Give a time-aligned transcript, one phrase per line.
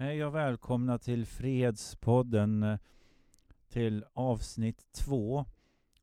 [0.00, 2.78] Hej och välkomna till Fredspodden eh,
[3.68, 5.44] till avsnitt två.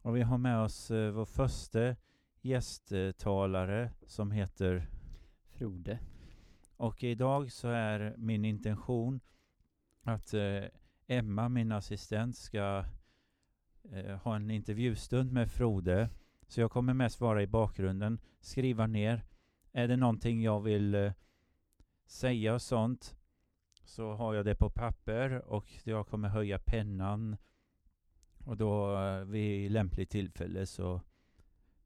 [0.02, 1.96] Och vi har med oss eh, vår första
[2.42, 4.88] gästtalare som heter
[5.50, 6.00] Frode.
[6.76, 9.20] Och idag så är min intention
[10.02, 10.64] att eh,
[11.08, 12.86] Emma, min assistent, ska
[14.24, 16.10] ha en intervjustund med Frode.
[16.48, 19.26] Så jag kommer mest vara i bakgrunden, skriva ner.
[19.72, 21.14] Är det någonting jag vill
[22.06, 23.17] säga och sånt
[23.88, 27.38] så har jag det på papper och jag kommer höja pennan
[28.46, 31.02] och då eh, vid lämpligt tillfälle så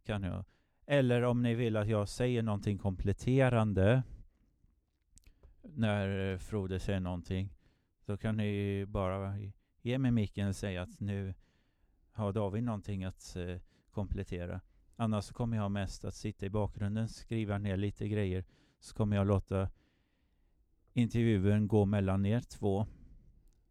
[0.04, 0.46] kan jag
[0.86, 4.04] eller om ni vill att jag säger någonting kompletterande
[5.62, 7.54] när eh, Frode säger någonting
[8.06, 9.36] så kan ni bara
[9.82, 11.34] ge mig micken och säga att nu
[12.12, 13.58] har David någonting att eh,
[13.92, 14.62] komplettera.
[14.96, 18.46] Annars kommer jag mest att sitta i bakgrunden, skriva ner lite grejer
[18.80, 19.70] så kommer jag låta
[20.94, 22.86] intervjun gå mellan er två.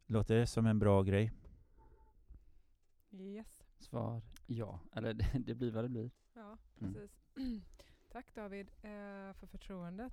[0.07, 1.33] Låter det som en bra grej?
[3.13, 3.63] Yes.
[3.79, 4.81] Svar ja.
[4.93, 6.11] Eller det, det blir vad det blir.
[6.35, 6.95] Ja, Mm.
[6.95, 7.21] precis.
[8.13, 10.13] Tack David eh, för förtroendet.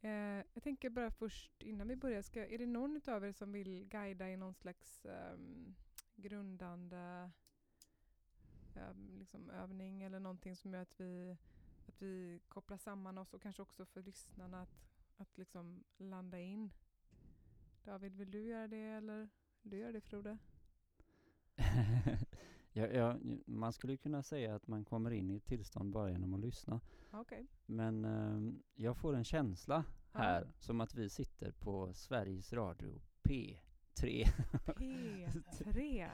[0.00, 0.10] Eh,
[0.54, 3.84] jag tänker bara först innan vi börjar, ska, är det någon av er som vill
[3.84, 5.74] guida i någon slags ehm,
[6.16, 7.30] grundande
[8.74, 11.36] ehm, liksom övning eller någonting som gör att vi,
[11.88, 14.84] att vi kopplar samman oss och kanske också för lyssnarna att,
[15.16, 16.70] att liksom landa in?
[17.84, 19.28] David, vill du göra det eller
[19.62, 20.38] vill du göra det Frode?
[22.72, 26.34] ja, ja, man skulle kunna säga att man kommer in i ett tillstånd bara genom
[26.34, 26.80] att lyssna.
[27.12, 27.46] Okej.
[27.66, 34.26] Men ehm, jag får en känsla här som att vi sitter på Sveriges Radio P3
[34.76, 36.10] P3.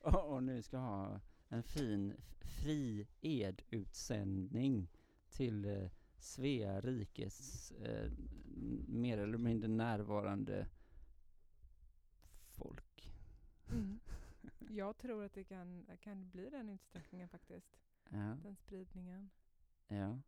[0.00, 4.88] och, och nu ska ha en fin fri edutsändning
[5.30, 8.10] till eh, Svea rikes eh,
[8.88, 10.66] mer eller mindre närvarande
[12.50, 13.12] folk.
[13.70, 14.00] Mm.
[14.70, 17.78] Jag tror att det kan, kan bli den utsträckningen faktiskt.
[18.10, 18.36] Ja.
[18.42, 19.30] Den spridningen.
[19.88, 20.18] Ja.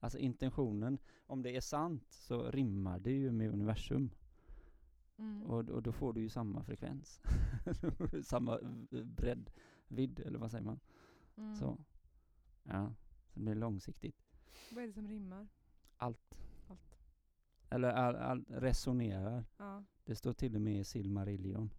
[0.00, 4.10] Alltså intentionen, om det är sant så rimmar det ju med universum.
[5.16, 5.42] Mm.
[5.42, 7.20] Och, och då får du ju samma frekvens.
[8.24, 8.58] samma
[8.90, 9.50] bredd,
[9.88, 10.80] vidd eller vad säger man?
[11.36, 11.54] Mm.
[11.54, 11.78] Så.
[12.62, 12.94] Ja,
[13.28, 14.29] så det blir långsiktigt.
[14.70, 15.48] Vad är det som rimmar?
[15.96, 16.36] Allt.
[16.68, 16.98] Allt.
[17.70, 19.44] Eller all, all, resonerar.
[19.56, 19.84] Ja.
[20.04, 21.70] Det står till och med i Silmarillion.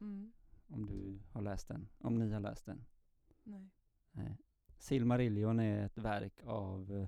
[0.00, 0.32] Mm.
[0.68, 1.88] Om du har läst den.
[1.98, 2.84] Om ni har läst den.
[3.42, 3.70] Nej.
[4.12, 4.36] Nej.
[4.78, 7.06] Silmarillion är ett verk av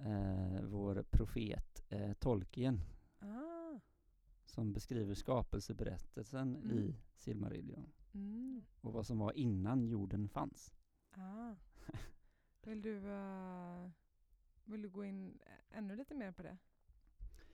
[0.00, 2.80] eh, vår profet eh, Tolkien.
[3.18, 3.80] Ah.
[4.46, 6.70] som beskriver skapelseberättelsen Mm.
[6.78, 8.62] i Silmarillion Mm.
[8.80, 10.74] och vad som var innan jorden fanns.
[11.10, 11.54] Ah.
[12.62, 13.90] Vill du eh,
[14.64, 16.56] vill du gå in ä- ännu lite mer på det?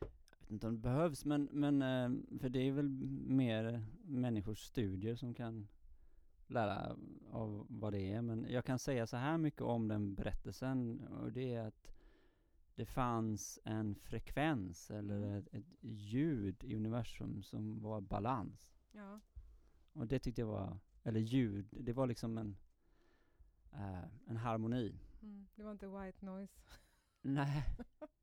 [0.00, 2.88] Jag vet inte om det behövs men, men eh, för det är väl
[3.26, 5.69] mer människors studier som kan
[6.47, 6.97] lära
[7.31, 8.22] av vad det är.
[8.22, 11.93] Men jag kan säga så här mycket om den berättelsen och det är att
[12.75, 15.38] det fanns en frekvens eller Mm.
[15.38, 18.71] ett, ett ljud i universum som var balans.
[18.92, 19.21] Ja.
[19.92, 22.56] Och det tyckte jag var, eller ljud, det var liksom en,
[23.72, 24.94] eh, en harmoni.
[25.22, 25.47] Mm.
[25.54, 26.60] Det var inte white noise.
[27.22, 27.64] Nej.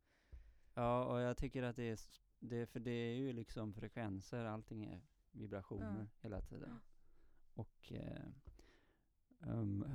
[0.74, 2.00] ja, och jag tycker att det är,
[2.40, 6.08] det, för det är ju liksom frekvenser, allting är vibrationer Ja.
[6.22, 6.80] hela tiden.
[7.53, 8.25] Och eh,
[9.40, 9.86] um,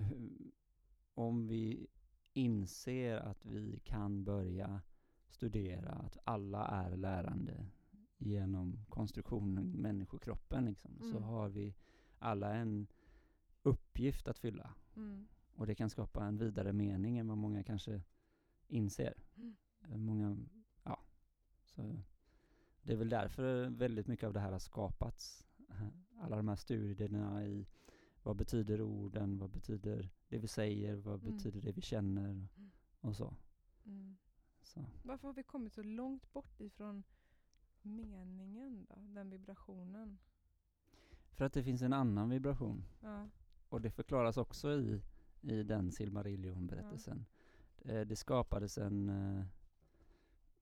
[1.14, 1.86] om vi
[2.32, 4.82] inser att vi kan börja
[5.28, 7.66] studera att alla är lärande
[8.18, 11.22] genom konstruktionen människokroppen liksom, så Mm.
[11.22, 11.74] har vi
[12.18, 12.86] alla en
[13.62, 14.74] uppgift att fylla.
[14.96, 15.26] Mm.
[15.54, 18.02] Och det kan skapa en vidare mening än vad många kanske
[18.72, 19.14] inser.
[19.36, 19.56] Mm.
[20.06, 20.36] Många,
[20.82, 20.98] ja.
[21.64, 22.00] Så
[22.82, 25.46] det är väl därför väldigt mycket av det här har skapats.
[26.20, 27.66] Alla de här studierna i
[28.22, 31.36] vad betyder orden, vad betyder det vi säger, vad Mm.
[31.36, 32.48] betyder det vi känner Mm.
[33.00, 33.34] och så.
[33.84, 34.16] Mm.
[34.62, 34.84] så.
[35.02, 37.02] Varför har vi kommit så långt bort ifrån
[37.82, 38.94] meningen då?
[39.00, 40.18] Den vibrationen?
[41.32, 42.84] För att det finns en annan vibration.
[43.00, 43.28] Ja.
[43.68, 45.00] Och det förklaras också i,
[45.40, 47.18] i den Silmarillion-berättelsen.
[47.18, 47.24] Eh,
[47.84, 49.44] Det skapades en, eh,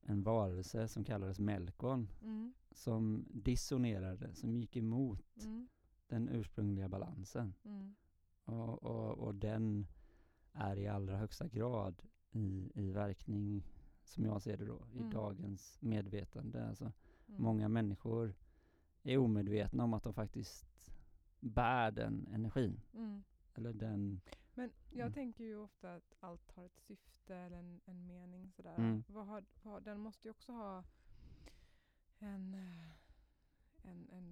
[0.02, 2.52] en varelse som kallades Melkon Mm.
[2.70, 5.69] som dissonerade, som gick emot Mm.
[6.08, 7.55] den ursprungliga balansen.
[7.64, 7.94] Mm.
[8.44, 9.87] Och, och, och den
[10.52, 12.02] är i allra högsta grad
[12.32, 13.64] i, i verkning,
[14.05, 15.11] som jag ser det då, i Mm.
[15.11, 16.69] dagens medvetande.
[16.69, 16.93] Alltså,
[17.28, 17.43] Mm.
[17.43, 18.34] Många människor
[19.02, 20.90] är omedvetna om att de faktiskt
[21.40, 22.81] bär den energin.
[22.94, 23.22] Mm.
[23.55, 24.20] Eller den,
[24.55, 25.12] Men jag Mm.
[25.12, 28.75] tänker ju ofta att allt har ett syfte eller en, en mening sådär.
[28.75, 29.05] Mm.
[29.08, 30.85] Vad har, vad, den måste ju också ha
[32.19, 32.91] en, eh,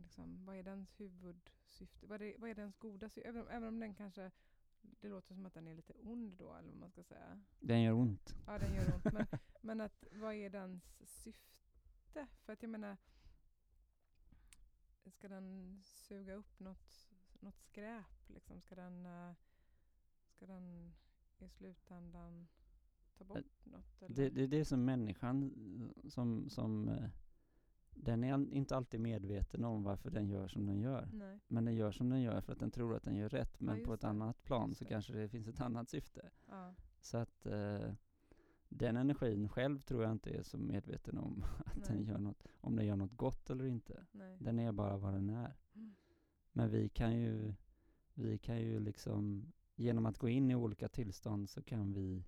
[0.02, 2.06] liksom, vad är dens huvudsyfte?
[2.06, 3.28] Vad är, vad är dens goda syfte?
[3.28, 4.30] Även, även om den kanske,
[4.80, 7.40] det låter som att den är lite ond då, eller vad man ska säga.
[7.60, 8.34] Den gör ont.
[8.46, 9.04] Ja, den gör ont.
[9.04, 9.26] Men,
[9.62, 12.26] men att, vad är dens syfte?
[12.44, 12.96] För att jag menar,
[15.10, 17.08] ska den suga upp något,
[17.40, 18.28] något skräp?
[18.28, 18.60] Liksom?
[18.60, 19.32] Ska, den, eh,
[20.38, 20.92] ska den
[21.38, 22.48] i slutändan
[23.18, 24.02] ta bort något?
[24.02, 24.14] Eller?
[24.14, 25.42] Det, det är det som människan
[26.04, 27.10] eh, som, som eh,
[27.90, 31.08] den är inte alltid medveten om varför den gör som den gör.
[31.12, 31.40] Nej.
[31.48, 33.60] Men den gör som den gör för att den tror att den gör rätt.
[33.60, 34.08] Men på just ett det.
[34.08, 34.90] annat plan så det.
[34.90, 36.30] kanske det finns ett annat syfte.
[36.48, 37.92] Ja, Så att eh,
[38.68, 42.06] den energin själv tror jag inte är så medveten om att den Nej.
[42.08, 44.06] gör något, om den gör något gott eller inte.
[44.12, 44.36] nej.
[44.40, 45.56] Den är bara vad den är.
[45.74, 45.94] Mm.
[46.52, 47.54] Men vi kan ju,
[48.14, 52.24] vi kan ju liksom, genom att gå in i olika tillstånd så kan vi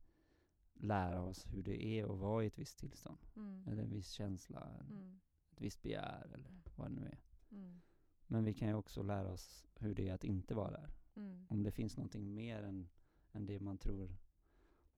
[0.75, 3.19] lära oss hur det är att vara i ett visst tillstånd.
[3.37, 3.69] Mm.
[3.69, 5.21] Eller en viss känsla, Mm.
[5.51, 7.19] ett visst begär eller vad det nu är.
[7.51, 7.81] Mm.
[8.27, 10.91] Men vi kan ju också lära oss hur det är att inte vara där.
[11.15, 11.47] Mm.
[11.51, 12.89] Om det finns någonting mer än,
[13.33, 14.17] än det man tror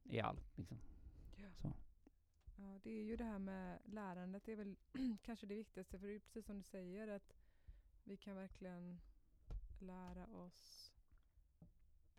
[0.05, 0.58] är allt.
[0.58, 0.78] Liksom.
[1.37, 1.52] Ja.
[1.55, 1.72] Så.
[2.56, 4.44] Ja, det är ju det här med lärandet.
[4.44, 4.76] Det är väl
[5.22, 5.98] kanske det viktigaste.
[5.98, 7.37] För det är precis som du säger att
[8.05, 9.00] vi kan verkligen
[9.78, 10.91] lära oss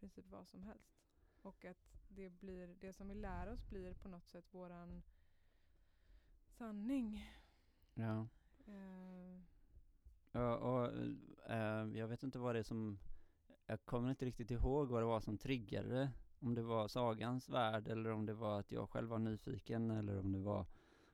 [0.03, 0.93] princip vad som helst.
[1.41, 1.77] Och att
[2.07, 5.03] det, blir, det som vi lär oss blir på något sätt våran
[6.47, 7.25] sanning.
[7.93, 8.27] Ja.
[8.65, 9.41] Eh,
[10.35, 10.91] Ja, och,
[11.51, 12.99] eh, jag vet inte vad det är som,
[13.65, 16.11] jag kommer inte riktigt ihåg vad det var som triggade.
[16.39, 20.19] Om det var sagans värld eller om det var att jag själv var nyfiken eller
[20.19, 20.65] om det var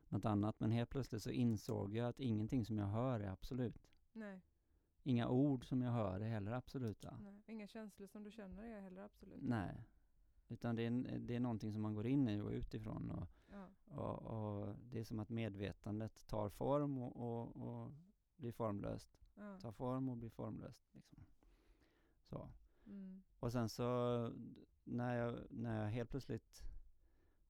[0.10, 0.60] något annat.
[0.60, 3.90] Men helt plötsligt så insåg jag att ingenting som jag hör är absolut.
[4.14, 4.42] nej,
[5.04, 7.18] Inga ord som jag hör är heller absoluta.
[7.24, 9.42] nej, inga känslor som du känner är heller absolut.
[9.42, 9.84] Nej.
[10.48, 13.12] Utan det är, det är någonting som man går in i och utifrån.
[13.12, 17.92] Och, Ja, och, och det är som att medvetandet tar form och, och, och
[18.38, 19.26] blir formlöst.
[19.36, 19.60] ja.
[19.60, 20.90] Tar form och blir formlöst.
[20.96, 21.26] Liksom.
[22.24, 22.50] Så.
[22.86, 23.86] Mm, Och sen så
[24.84, 26.64] när jag, när jag helt plötsligt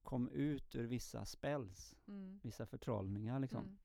[0.03, 3.77] kom ut ur vissa spells, mm, vissa förtrollningar liksom, mm,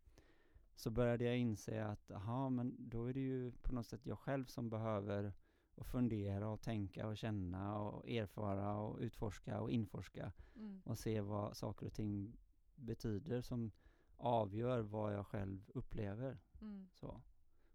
[0.77, 4.19] så började jag inse att, aha, men då är det ju på något sätt jag
[4.19, 5.33] själv som behöver
[5.75, 11.21] och fundera och tänka och känna och erfara och utforska och inforska mm, och se
[11.21, 12.37] vad saker och ting
[12.75, 13.71] betyder som
[14.17, 16.39] avgör vad jag själv upplever.
[16.61, 17.21] mm, Så.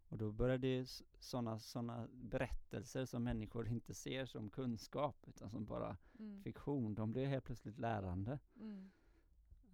[0.10, 0.86] Och då började
[1.20, 7.12] sådana såna berättelser som människor inte ser som kunskap utan som bara mm, fiktion, de
[7.12, 8.40] blev helt plötsligt lärande.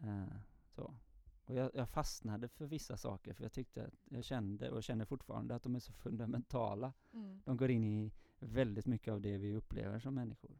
[0.03, 0.37] Eh,
[0.69, 0.95] så.
[1.45, 5.05] Och jag, jag fastnade för vissa saker för jag tyckte att jag kände och känner
[5.05, 6.93] fortfarande att de är så fundamentala.
[7.13, 10.59] mm, De går in i väldigt mycket av det vi upplever som människor.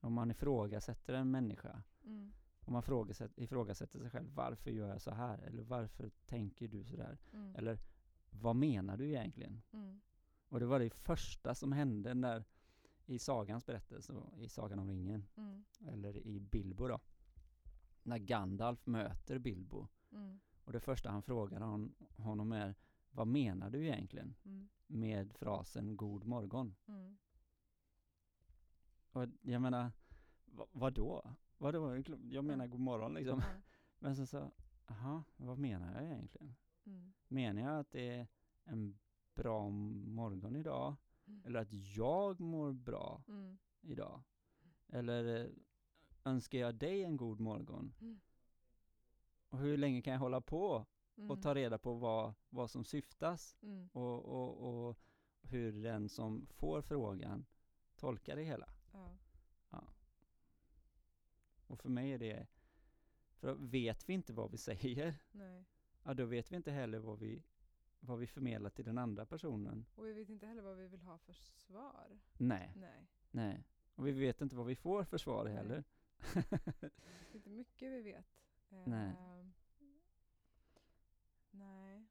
[0.00, 5.00] Om man ifrågasätter en människa, mm, om man ifrågasätter, ifrågasätter sig själv, varför gör jag
[5.02, 5.38] så här?
[5.38, 7.18] Eller varför tänker du så där?
[7.32, 7.78] mm, Eller
[8.30, 9.62] vad menar du egentligen?
[9.72, 10.00] mm,
[10.48, 12.44] Och det var det första som hände när
[13.06, 17.00] i sagans berättelse, i Sagan om ringen, mm, eller i Bilbo då.
[18.02, 22.74] När Gandalf möter Bilbo mm, och det första han frågar hon, honom är
[23.10, 26.74] Vad menar du egentligen mm, med frasen God morgon?
[26.86, 27.16] mm.
[29.12, 29.92] Och jag menar,
[30.44, 31.34] vad, vadå?
[31.58, 31.96] Vadå?
[32.30, 33.42] Jag menar god morgon liksom.
[33.98, 34.50] Men sen så,
[34.86, 36.54] aha, vad menar jag egentligen?
[36.86, 38.26] mm, Menar jag att det är
[38.64, 38.98] en
[39.34, 40.96] bra morgon idag?
[41.26, 41.44] Mm.
[41.44, 43.22] Eller att jag mår bra
[43.80, 44.22] idag?
[44.88, 45.50] Eller
[46.24, 47.92] önskar jag dig en god morgon?
[49.50, 49.60] Mm.
[49.62, 52.84] Och hur länge kan jag hålla på mm, och ta reda på vad, vad som
[52.84, 53.56] syftas?
[53.62, 54.98] mm, Och, och, och
[55.42, 57.46] hur den som får frågan
[57.96, 58.68] tolkar det hela.
[58.92, 59.16] ja,
[61.66, 62.46] Och för mig är det,
[63.38, 65.64] för vet vi inte vad vi säger, nej.
[66.02, 67.42] ja då vet vi inte heller vad vi,
[68.00, 69.86] vad vi förmedlar till den andra personen.
[69.94, 72.18] Och vi vet inte heller vad vi vill ha för svar.
[72.38, 73.06] Nej, Nej.
[73.30, 73.64] nej.
[73.94, 75.84] Och vi vet inte vad vi får för svar heller.
[76.34, 78.26] Det är inte mycket vi vet.
[78.84, 79.08] Nej.
[79.08, 79.52] Ehm,
[81.50, 82.06] nej.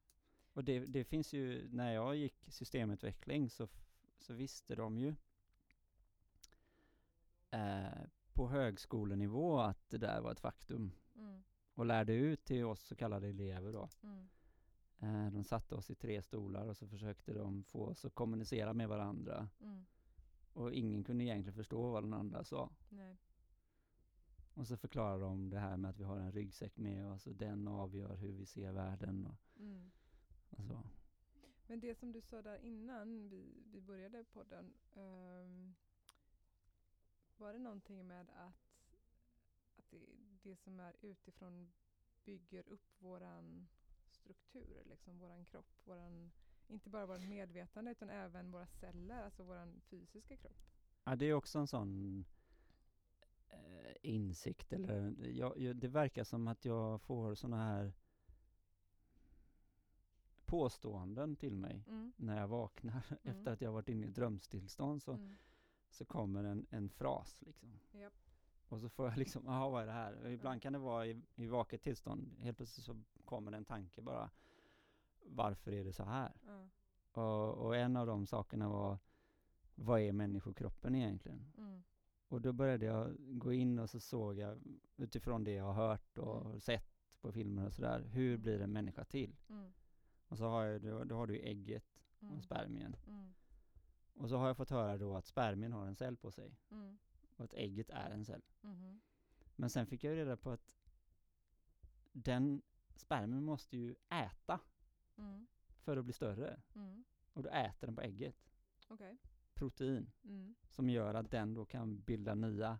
[0.53, 3.67] Och det, det finns ju, när jag gick systemutveckling så,
[4.19, 5.15] så visste de ju
[7.51, 8.01] eh,
[8.33, 10.91] på högskolenivå att det där var ett faktum.
[11.15, 13.89] Mm, Och lärde ut till oss så kallade elever då.
[14.03, 14.29] mm,
[15.01, 18.73] Eh, de satte oss i tre stolar och så försökte de få oss att kommunicera
[18.73, 19.49] med varandra.
[19.61, 19.85] mm,
[20.53, 22.69] Och ingen kunde egentligen förstå vad den andra sa.
[22.89, 23.17] nej.
[24.53, 27.35] Och så förklarade de det här med att vi har en ryggsäck med oss och
[27.35, 29.91] den avgör hur vi ser världen och, Mm.
[30.49, 30.83] och så.
[31.67, 34.73] Men det som du sa där innan vi, vi började podden.
[34.95, 35.75] ehm,
[37.37, 38.85] var det någonting med att,
[39.77, 40.05] att det,
[40.43, 41.71] det som är utifrån
[42.25, 43.67] bygger upp våran
[44.11, 46.31] struktur, liksom våran kropp, våran
[46.67, 50.57] inte bara vårt medvetande utan även våra celler, alltså vår fysiska kropp.
[51.03, 52.25] Ja, det är också en sån
[53.49, 57.93] eh, insikt, eller jag, jag, det verkar som att jag får såna här
[60.45, 62.13] påståenden till mig Mm.
[62.17, 63.37] när jag vaknar Mm.
[63.37, 65.35] efter att jag varit inne i drömstillstånd så, Mm.
[65.89, 67.79] så kommer en, en fras liksom.
[67.91, 68.13] Japp.
[68.69, 70.27] Och så får jag liksom, jaha vad är det här?
[70.27, 74.01] Ibland kan det vara i, i vaket tillstånd, helt plötsligt så kommer det en tanke
[74.01, 74.29] bara,
[75.25, 76.31] varför är det så här?
[77.11, 78.97] Och, och en av de sakerna var,
[79.75, 81.51] vad är människokroppen egentligen?
[82.29, 84.59] Och då började jag gå in och så såg jag
[84.97, 86.59] utifrån det jag har hört och Mm.
[86.59, 86.85] sett
[87.21, 88.41] på filmer och sådär, hur Mm.
[88.41, 89.35] blir en människa till?
[89.49, 89.71] Mm.
[90.27, 91.85] Och så har jag, då, då har du ägget
[92.21, 92.37] Mm.
[92.37, 92.95] och spermien.
[93.07, 93.33] Mm.
[94.13, 96.97] Och så har jag fått höra då att spermien har en cell på sig Mm.
[97.37, 98.41] och att ägget är en cell.
[98.61, 98.99] Mhm.
[99.55, 100.75] Men sen fick jag reda på att
[102.11, 102.61] den
[102.95, 104.59] spermien måste ju äta
[105.83, 106.61] för att bli större.
[107.33, 108.35] Och då äter den på ägget.
[108.87, 109.17] Okej.
[109.59, 110.55] Protein Mm.
[110.69, 112.79] som gör att den då kan bilda nya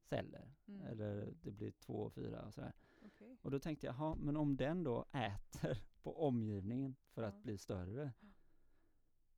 [0.00, 0.54] celler.
[0.66, 0.80] Mm.
[0.86, 2.72] Eller det blir två och fyra och sådär.
[3.02, 3.36] Okej.
[3.42, 7.28] Och då tänkte jag, ja men om den då äter på omgivningen för Ja.
[7.28, 8.12] att bli större.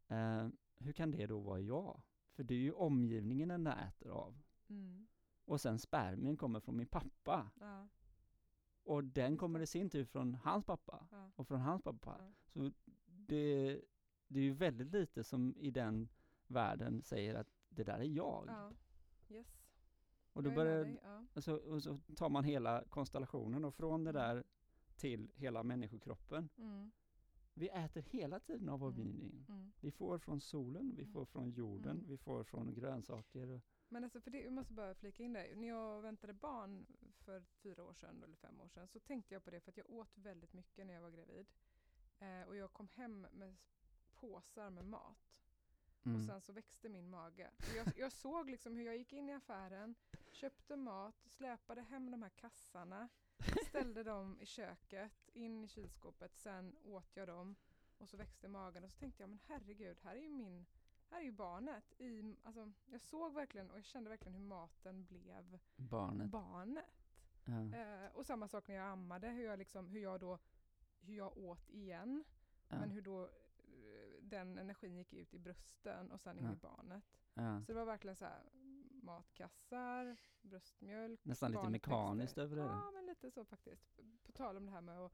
[0.08, 2.02] Eh, hur kan det då vara jag?
[2.32, 4.38] För det är ju omgivningen den äter av.
[4.68, 5.06] Mm.
[5.44, 7.50] Och sen spermien kommer från min pappa.
[7.60, 7.88] Ja.
[8.82, 11.06] Och den kommer i sin tur från hans pappa.
[11.10, 11.30] Ja.
[11.36, 12.32] Och från hans pappa.
[12.46, 12.72] Så
[13.06, 13.80] det,
[14.28, 16.08] det är ju väldigt lite som i den
[16.50, 18.44] världen säger att det där är jag.
[18.48, 18.72] Ja.
[19.28, 19.46] Yes.
[20.32, 21.24] och, då börjar, Ja.
[21.34, 24.22] och, så, och så tar man hela konstellationen och från det Mm.
[24.22, 24.44] där
[24.96, 26.48] till hela människokroppen.
[26.56, 26.90] Mm.
[27.54, 28.88] Vi äter hela tiden av Mm.
[28.88, 29.46] omgivningen.
[29.48, 29.72] Mm.
[29.80, 31.12] Vi får från solen, vi Mm.
[31.12, 32.06] får från jorden, Mm.
[32.08, 33.48] vi får från grönsaker.
[33.50, 35.54] Och, Men alltså för det, jag måste bara flika in där.
[35.56, 36.86] När jag väntade barn
[37.24, 39.76] för fyra år sedan eller fem år sedan så tänkte jag på det för att
[39.76, 41.46] jag åt väldigt mycket när jag var gravid.
[42.18, 43.56] Eh, och jag kom hem med
[44.14, 45.18] påsar med mat.
[46.06, 46.26] Och Mm.
[46.26, 47.50] sen så växte min mage.
[47.58, 49.94] Och jag, jag såg liksom hur jag gick in i affären,
[50.30, 53.08] köpte mat, släpade hem de här kassarna,
[53.68, 57.56] ställde dem i köket, in i kylskåpet, sen åt jag dem
[57.98, 60.66] och så växte magen och så tänkte jag men herregud, här är ju min
[61.10, 62.00] här är ju barnet.
[62.00, 66.30] I, alltså, jag såg verkligen och jag kände verkligen hur maten blev Barnet.
[66.30, 66.84] barnet.
[67.44, 67.78] Ja.
[67.78, 70.38] Eh, och samma sak när jag ammade, hur jag, liksom, hur jag då
[71.00, 72.24] hur jag åt igen.
[72.68, 72.78] Ja.
[72.78, 76.52] Men hur då eh, den energin gick ut i brösten och sen in Ja.
[76.52, 77.04] i barnet.
[77.34, 77.60] Ja.
[77.60, 78.50] Så det var verkligen så här
[79.02, 81.24] matkassar, bröstmjölk.
[81.24, 82.62] Nästan lite mekaniskt över det.
[82.62, 84.00] Ja, men lite så faktiskt.
[84.22, 85.12] På tal om det här med att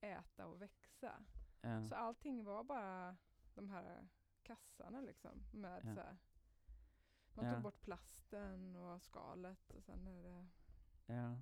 [0.00, 1.24] äta och växa.
[1.60, 1.82] Ja.
[1.84, 3.16] Så allting var bara
[3.54, 4.08] de här
[4.42, 5.42] kassarna liksom.
[5.52, 6.16] Med så här,
[7.34, 10.46] man tog bort plasten och skalet och sen är det...
[11.06, 11.38] Ja.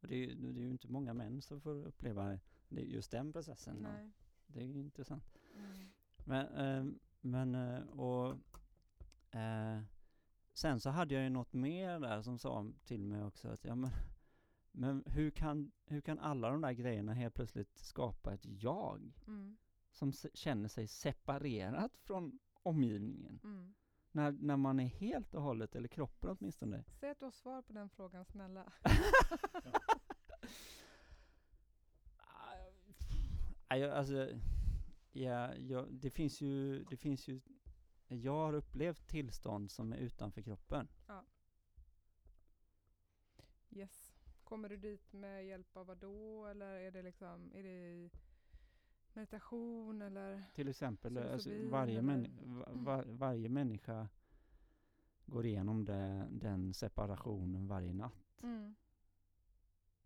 [0.00, 3.32] Och det är, det är ju inte många män som får uppleva det, just den
[3.32, 3.76] processen.
[3.76, 4.12] Nej.
[4.46, 5.38] Det är ju intressant.
[5.54, 5.90] Mm.
[6.28, 6.84] Men, eh,
[7.20, 8.30] men eh, och
[9.38, 9.80] eh,
[10.52, 13.74] sen så hade jag ju något mer där som sa till mig också att ja
[13.74, 13.90] men,
[14.72, 19.56] men hur kan, hur kan alla de där grejerna helt plötsligt skapa ett jag Mm.
[19.90, 23.40] som känner sig separerat från omgivningen?
[23.44, 23.74] Mm.
[24.10, 27.62] När, när man är helt och hållet, eller kroppen åtminstone, Säg att du har svar
[27.62, 28.72] på den frågan snälla.
[33.68, 34.28] Jag, alltså,
[35.12, 37.40] ja, jag, det finns ju, det finns ju,
[38.08, 40.88] jag har upplevt tillstånd som är utanför kroppen.
[43.70, 44.14] Yes.
[44.44, 46.46] Kommer du dit med hjälp av vad då?
[46.46, 48.10] Eller är det liksom, är det i
[49.12, 50.44] meditation eller?
[50.54, 52.26] Till exempel, alltså, varje, män,
[52.84, 54.08] var, varje människa
[55.26, 58.42] går igenom det, den separationen varje natt.
[58.42, 58.74] Mm.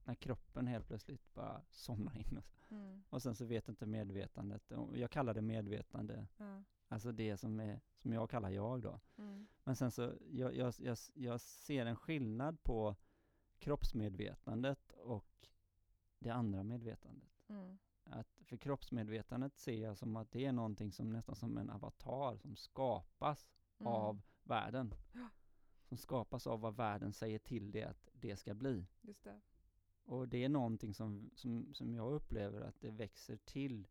[0.05, 2.37] När kroppen helt plötsligt bara somnar in.
[2.39, 2.75] Och, så.
[2.75, 3.03] Mm.
[3.11, 6.63] och sen så vet inte medvetandet, jag kallar det medvetande, Ja.
[6.89, 9.01] alltså det som, är, som jag kallar jag då.
[9.17, 9.47] Mm.
[9.65, 12.97] Men sen så, jag, jag, jag, jag ser en skillnad på
[13.59, 15.49] kroppsmedvetandet och
[16.19, 17.29] det andra medvetandet.
[17.49, 17.79] Mm.
[18.05, 22.37] Att för kroppsmedvetandet ser jag som att det är någonting som nästan som en avatar
[22.37, 23.93] som skapas Mm.
[23.93, 24.95] av världen.
[25.89, 28.87] Som skapas av vad världen säger till det att det ska bli.
[29.01, 29.41] Just det.
[30.05, 33.89] Och det är någonting som, som, som jag upplever att det växer till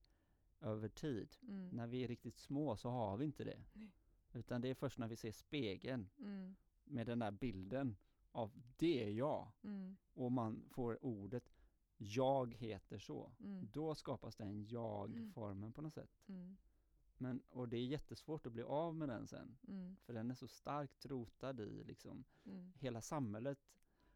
[0.62, 1.36] över tid.
[1.42, 1.70] Mm.
[1.70, 3.64] När vi är riktigt små så har vi inte det.
[3.74, 3.92] Nej.
[4.34, 6.56] Utan det är först när vi ser spegeln Mm.
[6.84, 7.96] med den där bilden
[8.32, 9.98] av det är jag Mm.
[10.14, 11.52] och man får ordet
[11.98, 13.32] jag heter så.
[13.40, 13.70] Mm.
[13.74, 16.22] Då skapas den jag-formen på något sätt.
[16.28, 16.58] Mm.
[17.18, 19.58] Men, och det är jättesvårt att bli av med den sen.
[19.68, 19.96] Mm.
[20.06, 22.72] För den är så starkt rotad i liksom Mm.
[22.76, 23.60] hela samhället.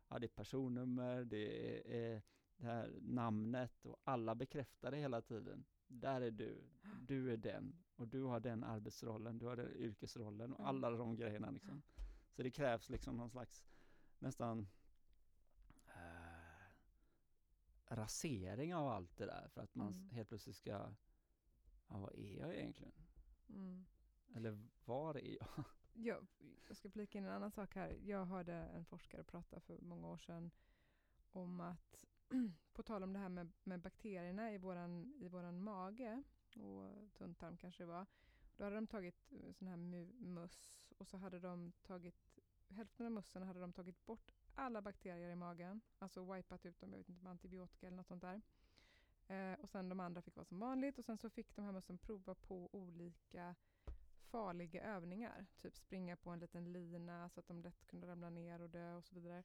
[0.07, 2.21] Ja, det är personnummer, det är,
[2.57, 5.65] det här namnet och alla bekräftar det hela tiden.
[5.87, 6.63] där är du,
[7.01, 11.15] du är den och du har den arbetsrollen, du har den yrkesrollen och alla de
[11.15, 11.81] grejerna liksom.
[12.31, 13.65] Så det krävs liksom någon slags
[14.19, 14.67] nästan
[15.87, 16.71] eh,
[17.95, 20.09] rasering av allt det där för att man Mm.
[20.09, 20.71] helt plötsligt ska,
[21.87, 22.93] ja vad är jag egentligen?
[23.49, 23.85] Mm.
[24.35, 25.65] Eller var är jag?
[25.97, 26.27] Jag,
[26.67, 27.97] jag ska flika in en annan sak här.
[28.03, 30.51] Jag hörde en forskare prata för många år sedan
[31.31, 32.05] om att,
[32.73, 36.23] på tal om det här med, med bakterierna i våran, i våran mage
[36.55, 38.05] och tunntarm kanske det var.
[38.57, 43.11] Då hade de tagit eh, sån här möss och så hade de tagit, hälften av
[43.11, 47.09] mössen hade de tagit bort alla bakterier i magen, alltså wipat ut dem, jag vet
[47.09, 48.41] inte, med antibiotika eller något sånt där.
[49.27, 51.71] Eh, och sen de andra fick vara som vanligt och sen så fick de här
[51.71, 53.55] mössen prova på olika
[54.35, 55.45] farliga övningar.
[55.61, 58.93] Typ springa på en liten lina så att de lätt kunde ramla ner och dö
[58.93, 59.43] och så vidare.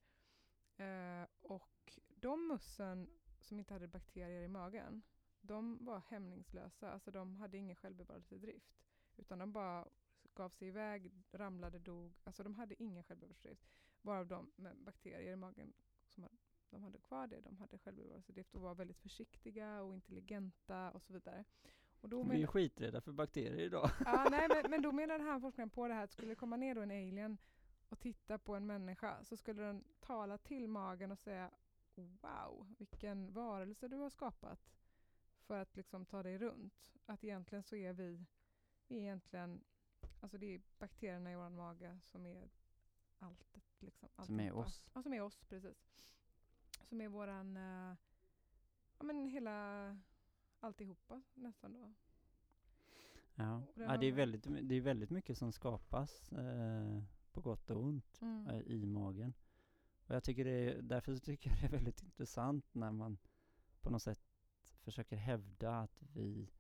[0.76, 3.08] Eh, och de mössen
[3.40, 5.02] som inte hade bakterier i magen,
[5.40, 6.90] de var hämningslösa.
[6.90, 8.82] Alltså de hade ingen självbevarelsedrift.
[9.16, 9.88] Utan de bara
[10.34, 12.14] gav sig iväg, ramlade, dog.
[12.24, 13.68] Alltså de hade ingen självbevarelsedrift.
[14.02, 15.72] Varav de med bakterier i magen,
[16.06, 16.28] som
[16.70, 21.12] de hade kvar det, de hade självbevarelsedrift och var väldigt försiktiga och intelligenta och så
[21.12, 21.44] vidare.
[22.00, 23.90] Och då Vi är skiträdda för bakterier idag.
[24.04, 26.56] Ja, nej, men, men då menade han forskaren på det här att skulle det komma
[26.56, 27.38] ner då en alien
[27.88, 31.50] och titta på en människa så skulle den tala till magen och säga
[31.94, 34.72] Wow, vilken varelse du har skapat
[35.50, 36.92] för att liksom ta dig runt.
[37.06, 38.26] Att egentligen så är vi,
[38.88, 39.64] vi är egentligen,
[40.20, 42.50] alltså det är bakterierna i vår mage som är
[43.18, 43.62] alltet.
[43.78, 44.90] Liksom, Som är oss.
[44.94, 45.90] Ja, som är oss, precis.
[46.88, 47.96] Som är våran, eh,
[48.98, 49.98] ja men hela,
[50.60, 51.92] alltihopa nästan då.
[53.34, 57.02] Ja, ja det, är väldigt, det är väldigt mycket som skapas eh,
[57.32, 58.46] på gott och ont Mm.
[58.46, 59.34] eh, i magen.
[60.06, 63.18] Och jag tycker det är, därför tycker jag det är väldigt intressant när man
[63.80, 64.20] på något sätt
[64.80, 66.50] försöker hävda att vi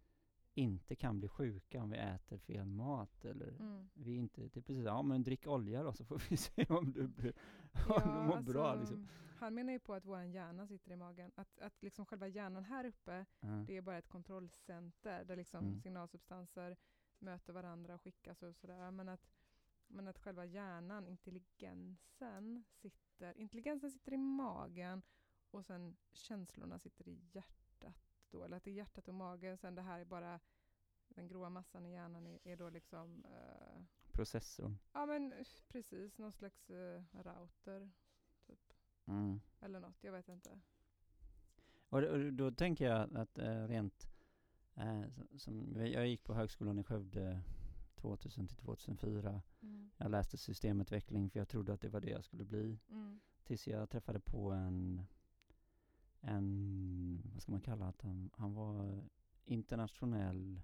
[0.54, 3.88] inte kan bli sjuka om vi äter fel mat eller Mm.
[3.94, 6.92] vi inte, det är precis, ja men drick olja då så får vi se om
[6.92, 7.32] du, blir,
[7.72, 9.08] om Ja, du mår alltså, bra liksom.
[9.38, 11.32] Han menar ju på att vår hjärna sitter i magen.
[11.34, 13.48] Att, att liksom själva hjärnan här uppe, Ja.
[13.66, 15.80] det är bara ett kontrollcenter där liksom Mm.
[15.80, 16.76] signalsubstanser
[17.18, 18.90] möter varandra och skickas och sådär.
[18.90, 19.30] Men att,
[19.86, 25.02] men att själva hjärnan, intelligensen, sitter, intelligensen sitter i magen
[25.50, 27.59] och sen känslorna sitter i hjärtat.
[28.30, 30.40] Då, eller att det är hjärtat och magen, sen det här är bara
[31.08, 34.78] den gråa massan i hjärnan är, är då liksom eh, Processorn.
[34.92, 35.34] Ja men
[35.68, 37.90] precis, någon slags eh, router
[38.46, 38.72] typ.
[39.06, 39.40] Mm.
[39.60, 40.60] Eller något, jag vet inte.
[41.88, 44.10] Och, då- och då tänker jag att eh, rent,
[44.74, 47.40] som, som, jag gick på högskolan i Skövde
[47.94, 49.42] 2000 till 2004.
[49.62, 49.90] Mm.
[49.96, 52.78] Jag läste systemutveckling för jag trodde att det var det jag skulle bli.
[52.90, 53.20] Mm.
[53.44, 55.06] Tills jag träffade på en,
[56.20, 59.04] en vad ska man kalla att han, han var
[59.44, 60.60] internationell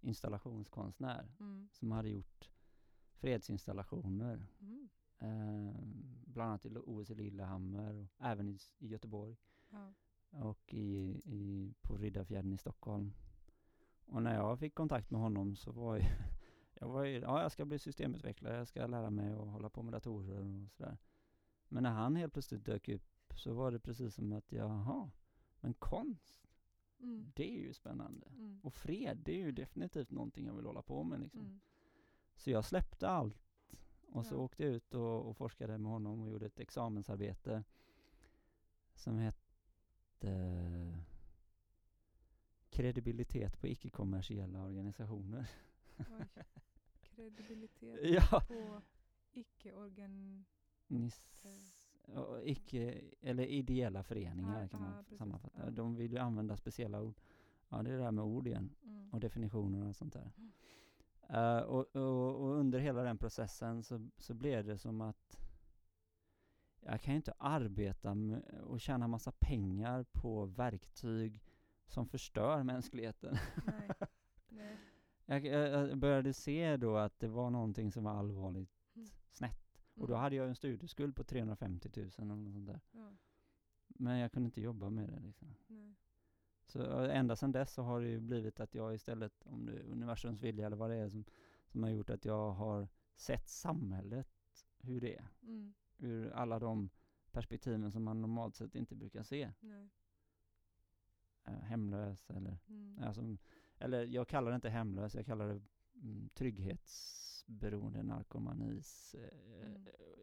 [0.00, 1.68] installationskonstnär Mm.
[1.72, 2.50] som hade gjort
[3.14, 4.46] fredsinstallationer.
[4.60, 4.88] Mm.
[5.18, 5.74] Eh,
[6.26, 9.36] bland annat i OS i Lillehammer och även i, i Göteborg
[9.70, 9.92] Ja.
[10.30, 13.12] och i, i, på Riddarfjärden i Stockholm.
[14.06, 16.06] Och när jag fick kontakt med honom så var jag,
[16.74, 19.82] jag var ju, ja jag ska bli systemutvecklare, jag ska lära mig att hålla på
[19.82, 20.98] med datorer och sådär.
[21.68, 25.10] Men när han helt plötsligt dök upp så var det precis som att, jaha,
[25.60, 26.46] men konst,
[27.02, 27.32] Mm.
[27.36, 28.26] det är ju spännande.
[28.26, 28.60] Mm.
[28.62, 31.40] Och fred, det är ju definitivt någonting jag vill hålla på med liksom.
[31.40, 31.60] Mm.
[32.36, 33.42] Så jag släppte allt
[34.08, 34.38] och så Ja.
[34.38, 37.64] åkte jag ut och, och forskade med honom och gjorde ett examensarbete
[38.94, 39.44] som hette
[42.70, 45.50] Kredibilitet på icke-kommersiella organisationer.
[45.98, 46.44] Oj.
[47.00, 47.98] Kredibilitet
[48.30, 48.82] ja, på
[49.32, 50.44] icke-organ...
[50.88, 51.50] nis, och
[52.44, 55.18] icke, eller ideella föreningar Ja, kan ja, man precis.
[55.18, 55.62] sammanfatta.
[55.64, 55.70] Ja.
[55.70, 57.20] De vill ju använda speciella ord.
[57.68, 58.70] Ja, det är det här med ord igen.
[58.84, 59.10] Mm.
[59.12, 60.32] och definitioner och sånt där.
[60.36, 60.50] Mm.
[61.28, 65.40] Eh, och, och, och under hela den processen så, så blev det som att
[66.80, 71.40] jag kan ju inte arbeta med och tjäna massa pengar på verktyg
[71.86, 73.36] som förstör mänskligheten.
[73.66, 73.90] Nej.
[74.48, 74.76] Nej.
[75.26, 79.08] jag, jag jag började se då att det var någonting som var allvarligt Mm.
[79.32, 79.69] snett.
[80.00, 80.22] Och då Mm.
[80.22, 82.80] hade jag en studieskuld på 350 000 eller något sånt där.
[82.90, 83.12] Ja.
[83.88, 85.54] Men jag kunde inte jobba med det liksom.
[85.66, 85.94] Nej.
[86.66, 89.82] Så ända sedan dess så har det ju blivit att jag istället, om det är
[89.84, 91.24] universums vilja eller vad det är som,
[91.66, 94.28] som har gjort att jag har sett samhället
[94.78, 95.28] hur det är.
[95.42, 95.74] Mm.
[95.98, 96.90] Ur alla de
[97.30, 99.52] perspektiven som man normalt sett inte brukar se.
[99.60, 99.88] Nej.
[101.44, 102.98] Eh, hemlös eller, Mm.
[103.02, 103.36] alltså,
[103.78, 105.60] eller jag kallar det inte hemlös, jag kallar det
[106.34, 109.70] trygghetsberoende, narkomanis, eh,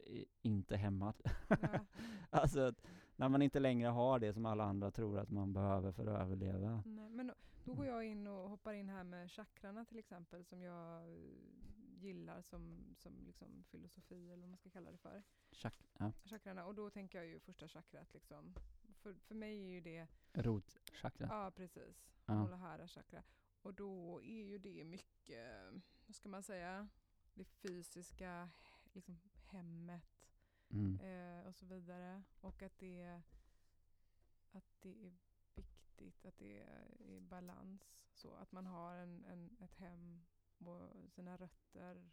[0.08, 0.26] Mm.
[0.42, 1.16] inte hämmad.
[1.48, 1.58] Ja.
[2.30, 2.82] alltså att
[3.16, 6.22] när man inte längre har det som alla andra tror att man behöver för att
[6.22, 6.84] överleva.
[6.86, 7.10] Nej.
[7.10, 7.34] Men då,
[7.66, 11.20] Då går jag in och hoppar in här med chakrarna till exempel som jag eh,
[12.00, 15.24] gillar som, som liksom filosofi eller vad man ska kalla det för.
[15.52, 16.12] Chak ja.
[16.26, 16.66] Chakrarna.
[16.66, 18.54] Och då tänker jag ju första chakrat liksom.
[19.02, 21.28] För, för mig är ju det, Rotchakra.
[21.32, 22.44] ja precis, Ja.
[22.44, 23.24] Muladhara chakra.
[23.62, 25.74] Och då är ju det mycket,
[26.06, 26.88] vad ska man säga,
[27.34, 28.50] det fysiska,
[28.94, 30.24] liksom hemmet
[30.70, 31.00] Mm.
[31.00, 32.24] eh, och så vidare.
[32.42, 33.22] Och att det,
[34.52, 35.12] att det är
[35.56, 38.08] viktigt att det är i balans.
[38.14, 40.26] Så att man har en, en, ett hem
[40.58, 42.10] och sina rötter.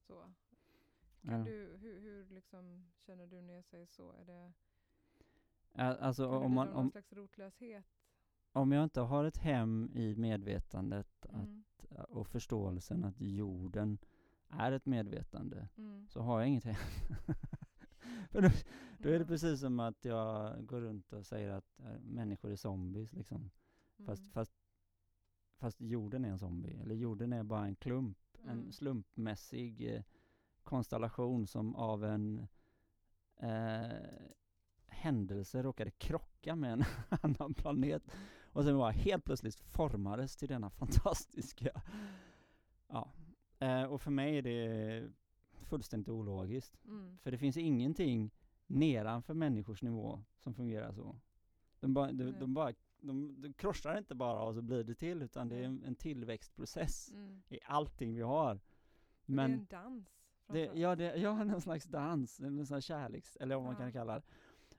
[0.00, 0.32] Så.
[1.22, 1.44] Kan Ja.
[1.44, 4.12] du, hur, hur liksom känner du när jag säger så?
[4.12, 4.52] Är det,
[5.74, 8.01] Alltså om, man, någon om, slags rotlöshet?
[8.52, 11.64] Om jag inte har ett hem i medvetandet Mm.
[11.90, 13.98] att, och förståelsen att jorden
[14.48, 16.08] är ett medvetande Mm.
[16.08, 16.74] så har jag inget hem.
[18.30, 18.48] För då,
[18.98, 22.56] då är det precis som att jag går runt och säger att äh, människor är
[22.56, 23.50] zombies liksom.
[24.06, 24.32] Fast, Mm.
[24.32, 24.52] fast,
[25.58, 28.48] fast jorden är en zombie, eller jorden är bara en klump, Mm.
[28.50, 30.02] en slumpmässig eh,
[30.64, 32.46] konstellation som av en
[33.36, 33.92] eh,
[34.86, 36.84] händelse råkade krocka med en
[37.22, 38.02] annan planet
[38.52, 41.82] och sen bara helt plötsligt formades till denna fantastiska,
[42.88, 43.12] ja.
[43.58, 45.08] Eh, och för mig är det
[45.52, 46.78] fullständigt ologiskt.
[46.84, 47.18] Mm.
[47.22, 48.30] För det finns ingenting
[48.66, 51.16] nedanför människors nivå som fungerar så.
[51.80, 55.22] De, bara, de, de, bara, de, de krossar inte bara och så blir det till,
[55.22, 57.42] utan det är en, en tillväxtprocess Mm.
[57.48, 58.60] i allting vi har.
[59.26, 60.08] Men, det är en dans.
[60.46, 63.78] det, ja, det, ja, en slags dans, en sån kärleks, eller vad man Ja.
[63.78, 64.22] kan kalla det.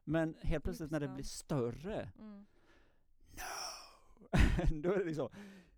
[0.03, 2.45] Men helt plötsligt när det blir större, Mm.
[4.83, 5.29] då är det liksom,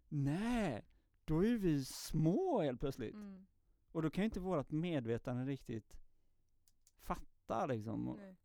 [0.09, 0.85] nej,
[1.25, 3.13] då är vi små helt plötsligt.
[3.13, 3.45] Mm.
[3.91, 5.93] Och då kan ju inte vårt medvetande riktigt
[6.97, 8.15] fatta liksom.
[8.19, 8.35] Nej.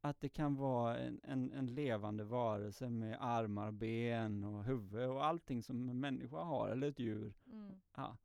[0.00, 5.24] att det kan vara en, en, en levande varelse med armar, ben och huvud och
[5.24, 7.34] allting som en människa har, eller ett djur.
[7.46, 7.80] Mm.
[7.96, 8.16] Ja.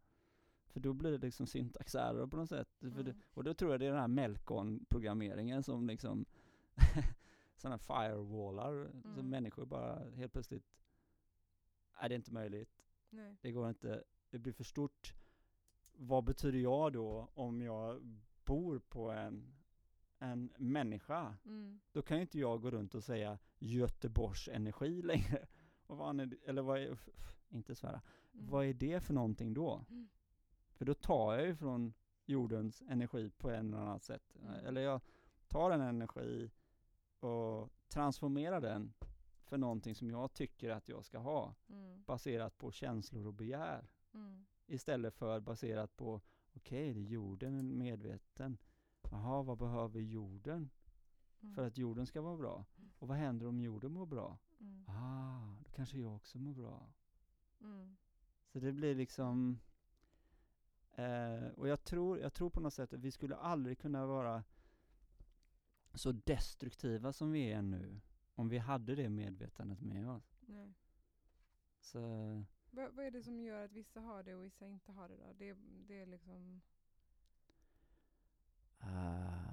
[0.67, 2.67] För då blir det liksom syntaxärer på något sätt.
[2.79, 3.21] För det, Mm.
[3.33, 6.25] och då tror jag det är den här Melkon-programmeringen som liksom
[7.55, 9.29] sådana firewallar, som Mm.
[9.29, 10.63] människor bara helt plötsligt,
[11.99, 13.35] nej det är inte möjligt, Nej.
[13.41, 15.13] det går inte, det blir för stort.
[15.93, 18.01] Vad betyder jag då om jag
[18.45, 19.53] bor på en,
[20.19, 21.37] en människa?
[21.45, 21.79] Mm.
[21.91, 25.47] Då kan ju inte jag gå runt och säga Göteborgs energi längre.
[25.87, 26.97] Och vad är eller vad är,
[27.49, 28.01] inte svära,
[28.33, 28.47] Mm.
[28.49, 29.85] vad är det för någonting då?
[29.89, 30.09] Mm.
[30.73, 31.93] För då tar jag ju från
[32.25, 34.35] jordens energi på en eller annat sätt.
[34.41, 34.65] Mm.
[34.65, 35.01] Eller jag
[35.47, 36.51] tar en energi
[37.19, 38.93] och transformerar den
[39.49, 42.03] för någonting som jag tycker att jag ska ha, Mm.
[42.03, 43.87] baserat på känslor och begär.
[44.13, 44.45] Mm.
[44.67, 46.21] Istället för baserat på,
[46.53, 48.57] okej, är jorden är medveten.
[49.11, 50.69] Jaha, vad behöver jorden
[51.41, 51.55] Mm.
[51.55, 52.65] för att jorden ska vara bra?
[52.99, 54.37] Och vad händer om jorden mår bra?
[54.59, 54.85] Mm.
[54.89, 56.89] Ah, då kanske jag också mår bra.
[57.61, 57.97] Mm.
[58.47, 59.59] Så det blir liksom
[60.95, 64.43] eh, Och jag tror, jag tror på något sätt att vi skulle aldrig kunna vara
[65.93, 68.01] så destruktiva som vi är nu
[68.39, 70.39] om vi hade det medvetandet med oss.
[70.47, 70.73] Nej.
[71.79, 71.99] Så
[72.71, 75.33] Vad, är det som gör att vissa har det och vissa inte har det då?
[75.37, 75.55] Det,
[75.87, 76.61] det är liksom...
[78.79, 79.49] eh,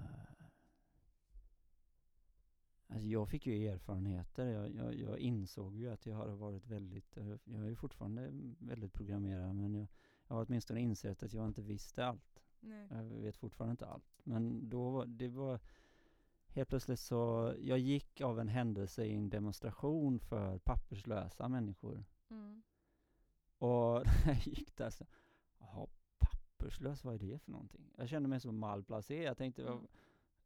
[2.89, 7.17] Alltså jag fick ju erfarenheter, jag, jag, jag insåg ju att jag har varit väldigt,
[7.45, 9.87] jag är fortfarande väldigt programmerad men jag,
[10.29, 12.43] jag har åtminstone insett att jag inte visste allt.
[12.61, 12.89] Nej.
[12.91, 14.21] Jag vet fortfarande inte allt.
[14.25, 15.61] Men då var det var
[16.57, 22.05] helt plötsligt så, jag gick av en händelse i en demonstration för papperslösa människor.
[22.31, 22.63] Mm.
[23.59, 25.05] Och när jag gick där så,
[25.59, 25.87] jaha,
[26.19, 27.93] papperslös, vad är det för någonting?
[27.97, 29.73] Jag kände mig så malplacé, jag tänkte, Mm.
[29.75, 29.87] jag,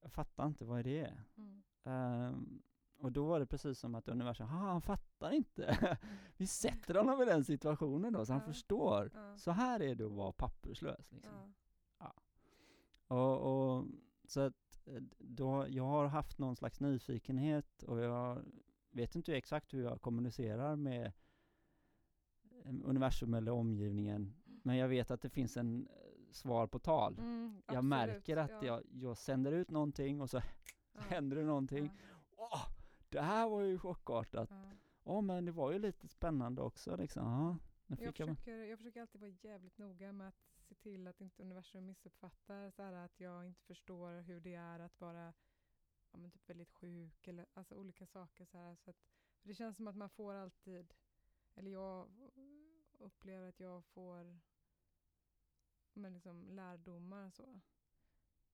[0.00, 1.14] jag fattar inte, vad är det?
[1.36, 1.62] Mm.
[1.84, 2.62] Ehm,
[2.98, 5.98] och då var det precis som att universum, "Ah, han fattar inte.
[6.36, 9.10] Vi sätter honom i den situationen då, så han förstår.
[9.36, 11.54] Så här är det att vara papperslös liksom.
[11.98, 12.14] Ja.
[13.06, 13.38] Och,
[13.78, 13.84] och
[14.24, 14.69] så att
[15.18, 18.44] då, jag har haft någon slags nyfikenhet och jag
[18.90, 21.12] vet inte exakt hur jag kommunicerar med
[22.64, 24.34] eh, universum eller omgivningen.
[24.62, 27.18] Men jag vet att det finns en eh, svar på tal.
[27.18, 28.64] Mm, jag märker att ja.
[28.66, 30.40] jag, jag sänder ut någonting och så
[30.92, 31.00] Ja.
[31.08, 31.90] händer det någonting.
[32.10, 32.16] Ja.
[32.36, 32.68] Åh,
[33.08, 34.48] det här var ju chockartat.
[34.50, 34.70] Ja.
[35.04, 37.22] Åh, men det var ju lite spännande också liksom.
[37.22, 40.34] Ja, Jag, fick jag, försöker, jag försöker alltid vara jävligt noga med att
[40.70, 44.80] se till att inte universum missuppfattar, så här, att jag inte förstår hur det är
[44.80, 45.32] att vara
[46.10, 48.44] ja, men typ väldigt sjuk eller alltså olika saker.
[48.44, 48.96] Så här, så att,
[49.40, 50.94] för det känns som att man får alltid,
[51.54, 52.10] eller jag
[52.98, 54.38] upplever att jag får
[55.92, 57.60] men liksom lärdomar så.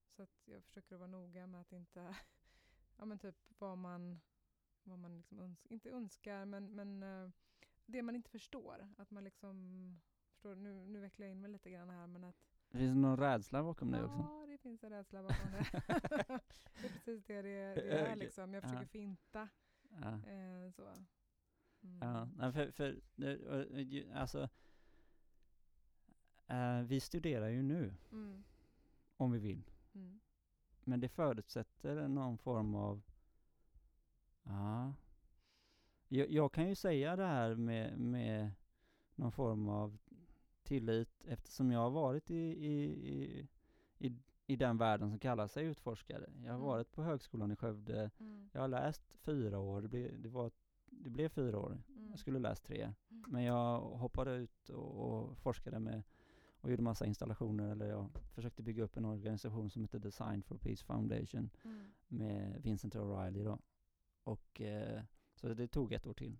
[0.08, 2.16] Så att jag försöker vara noga med att inte,
[2.96, 4.20] ja men typ vad man,
[4.82, 7.30] vad man liksom öns inte önskar men, men eh,
[7.86, 8.94] det man inte förstår.
[8.96, 10.00] Att man liksom,
[10.36, 12.36] förstår, nu, nu vecklar jag in mig lite grann här men att
[12.70, 14.18] Det finns någon rädsla bakom det också.
[14.18, 15.66] Ja, det finns en rädsla bakom det.
[16.80, 18.54] det är precis det det, det är liksom.
[18.54, 18.88] Jag försöker Ja.
[18.88, 19.48] finta.
[19.88, 20.12] Ja.
[20.30, 20.88] Eh, så.
[21.82, 22.28] Mm.
[22.38, 24.48] Ja, för, för det, alltså,
[26.46, 28.44] eh, vi studerar ju nu, Mm.
[29.16, 29.70] om vi vill.
[29.94, 30.20] Mm.
[30.84, 33.02] Men det förutsätter någon form av,
[34.42, 34.94] ja.
[36.08, 38.50] Jag, jag kan ju säga det här med, med
[39.14, 39.98] någon form av
[40.66, 42.34] tillit eftersom jag har varit i,
[42.66, 43.48] i, i,
[43.98, 44.12] i,
[44.46, 46.30] i den världen som kallar sig utforskare.
[46.44, 46.66] Jag har Mm.
[46.66, 48.48] varit på högskolan i Skövde, Mm.
[48.52, 50.50] jag har läst fyra år, det blev, det var,
[50.90, 51.82] det blev fyra år.
[51.88, 52.10] Mm.
[52.10, 52.82] Jag skulle läst tre.
[53.10, 53.24] Mm.
[53.28, 56.02] Men jag hoppade ut och, och forskade med
[56.60, 60.58] och gjorde massa installationer eller jag försökte bygga upp en organisation som heter Design for
[60.58, 61.92] Peace Foundation Mm.
[62.08, 63.58] med Vincent O'Reilly då.
[64.24, 65.02] Och eh,
[65.34, 66.38] så det tog ett år till.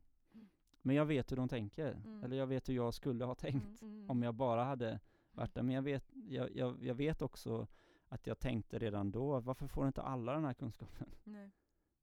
[0.87, 0.95] Mm.
[0.95, 1.93] Men jag vet hur de tänker.
[1.93, 2.25] Mm.
[2.25, 5.01] Eller jag vet hur jag skulle ha tänkt Mm, mm, om jag bara hade
[5.33, 5.63] varit där.
[5.63, 7.67] Men jag vet, jag, jag, jag vet också
[8.09, 11.09] att jag tänkte redan då, varför får inte alla den här kunskapen?
[11.25, 11.51] Nej.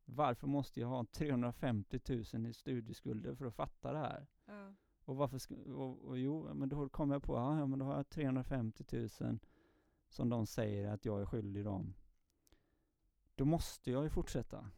[0.05, 1.99] Varför måste jag ha 350
[2.33, 4.27] 000 i studieskulder för att fatta det här?
[4.45, 4.73] Ja.
[5.05, 8.09] Och varför och, och jo, men då kom jag på, ja men då har jag
[8.09, 8.85] 350
[9.19, 9.39] 000
[10.09, 11.93] som de säger att jag är skyldig dem.
[13.35, 14.69] Då måste jag ju fortsätta.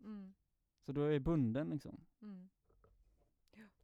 [0.00, 0.34] Mm.
[0.80, 2.00] Så då är jag bunden liksom.
[2.22, 2.48] Mm.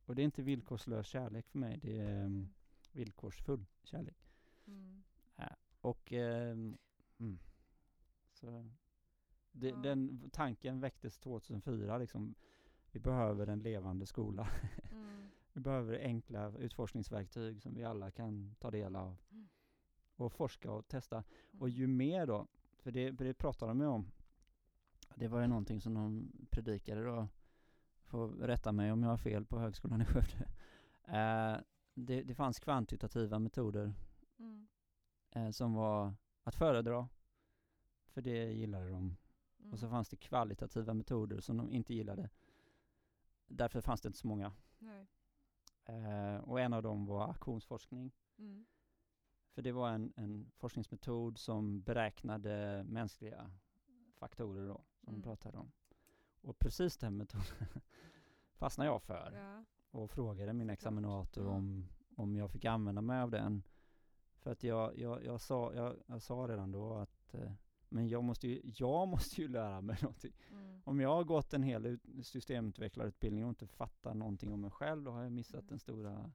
[0.07, 2.49] Och det är inte villkorslös kärlek för mig, det är um,
[2.93, 4.17] villkorsfull kärlek.
[4.67, 5.03] Mm.
[5.81, 6.77] Och ehm,
[7.19, 7.39] mm.
[8.33, 8.71] så
[9.53, 9.77] det, Ja.
[9.77, 12.35] den tanken väcktes 2004 liksom.
[12.93, 14.49] Vi behöver en levande skola.
[14.93, 15.29] Mm.
[15.53, 19.17] Vi behöver enkla utforskningsverktyg som vi alla kan ta del av.
[20.17, 21.25] Och forska och testa.
[21.59, 21.81] Och Mm.
[21.81, 22.47] ju mer då,
[22.79, 24.11] för det, för det pratar de ju om.
[25.15, 27.29] Det var ju någonting som de predikade då.
[28.05, 30.49] Får rätta mig om jag har fel på högskolan i Skövde.
[31.05, 31.61] Eh,
[31.95, 33.95] det, det fanns kvantitativa metoder
[34.39, 34.69] Mm.
[35.31, 37.09] eh, som var att föredra.
[38.07, 39.17] För det gillade de.
[39.73, 39.97] Och så Mm.
[39.97, 42.31] fanns det kvalitativa metoder som de inte gillade.
[43.47, 44.53] Därför fanns det inte så många.
[45.85, 48.13] Eh, och en av dem var aktionsforskning.
[48.39, 48.67] Mm.
[49.51, 53.51] För det var en, en forskningsmetod som beräknade mänskliga
[54.15, 55.21] faktorer då, som Mm.
[55.21, 55.73] de pratade om.
[56.45, 57.67] Och precis den metoden
[58.55, 59.65] fastnade jag för Ja.
[59.91, 61.51] och frågade min examinator Ja.
[61.51, 63.63] om, om jag fick använda mig av den.
[64.39, 67.53] För att jag, jag, jag, sa, jag, jag sa redan då att eh,
[67.89, 70.33] men jag måste, ju, jag måste ju lära mig någonting.
[70.51, 70.81] Mm.
[70.85, 75.03] Om jag har gått en hel ut, systemutvecklarutbildning och inte fattar någonting om mig själv,
[75.03, 75.67] då har jag missat Mm.
[75.69, 76.33] den stora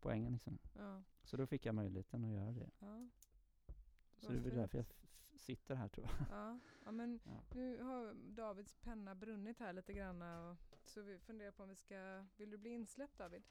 [0.00, 0.58] poängen liksom.
[0.78, 1.02] Ja.
[1.24, 2.70] Så då fick jag möjligheten att göra det.
[2.78, 3.08] Ja.
[4.18, 4.54] Så det fint.
[4.54, 4.86] därför jag
[5.42, 6.26] sitter här tror jag.
[6.30, 6.58] Ja.
[6.84, 7.42] ja, men Ja.
[7.54, 10.22] nu har Davids penna brunnit här lite grann.
[10.22, 12.24] Och, så vi funderar på om vi ska...
[12.36, 13.42] Vill du bli insläppt David?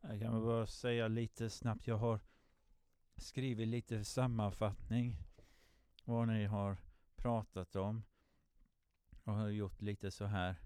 [0.00, 1.86] Jag kan bara säga lite snabbt.
[1.86, 2.20] Jag har
[3.16, 5.16] skrivit lite sammanfattning
[6.04, 6.76] vad ni har
[7.16, 8.02] pratat om
[9.24, 10.56] och har gjort lite så här.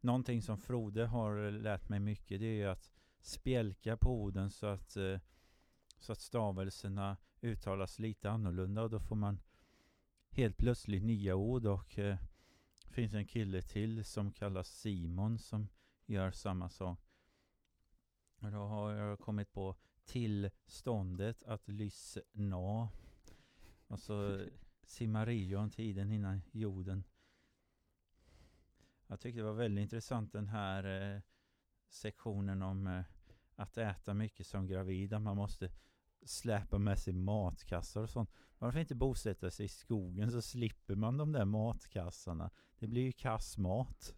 [0.00, 4.66] Någonting som Frode har lärt mig mycket det är ju att spjälka på orden så
[4.66, 5.20] att, eh,
[5.98, 9.40] så att stavelserna uttalas lite annorlunda och då får man
[10.30, 12.18] helt plötsligt nya ord och eh,
[12.90, 15.68] finns en kille till som kallas Simon som
[16.06, 17.00] gör samma sak.
[18.40, 22.88] Och då har jag kommit på tillståndet att lyssna.
[23.86, 24.40] Och så
[24.82, 27.04] Simarion, tiden innan jorden.
[29.06, 31.20] Jag tyckte det var väldigt intressant den här eh,
[31.88, 33.04] sektionen om eh,
[33.54, 35.20] att äta mycket som gravid.
[35.20, 35.70] Man måste
[36.28, 38.30] släpa med sig matkassar och sånt.
[38.58, 42.50] Varför inte bosätta sig i skogen så slipper man de där matkassarna.
[42.78, 44.14] Det blir ju kassmat.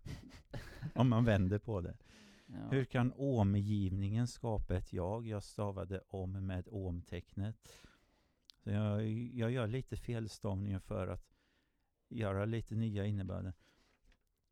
[0.95, 1.97] om man vänder på det.
[2.51, 2.69] Ja.
[2.71, 5.27] Hur kan omgivningen skapa ett jag?
[5.27, 7.69] Jag stavade om med omtecknet.
[8.65, 11.25] Så jag, jag gör lite felstavningar för att
[12.09, 13.53] göra lite nya innebörden.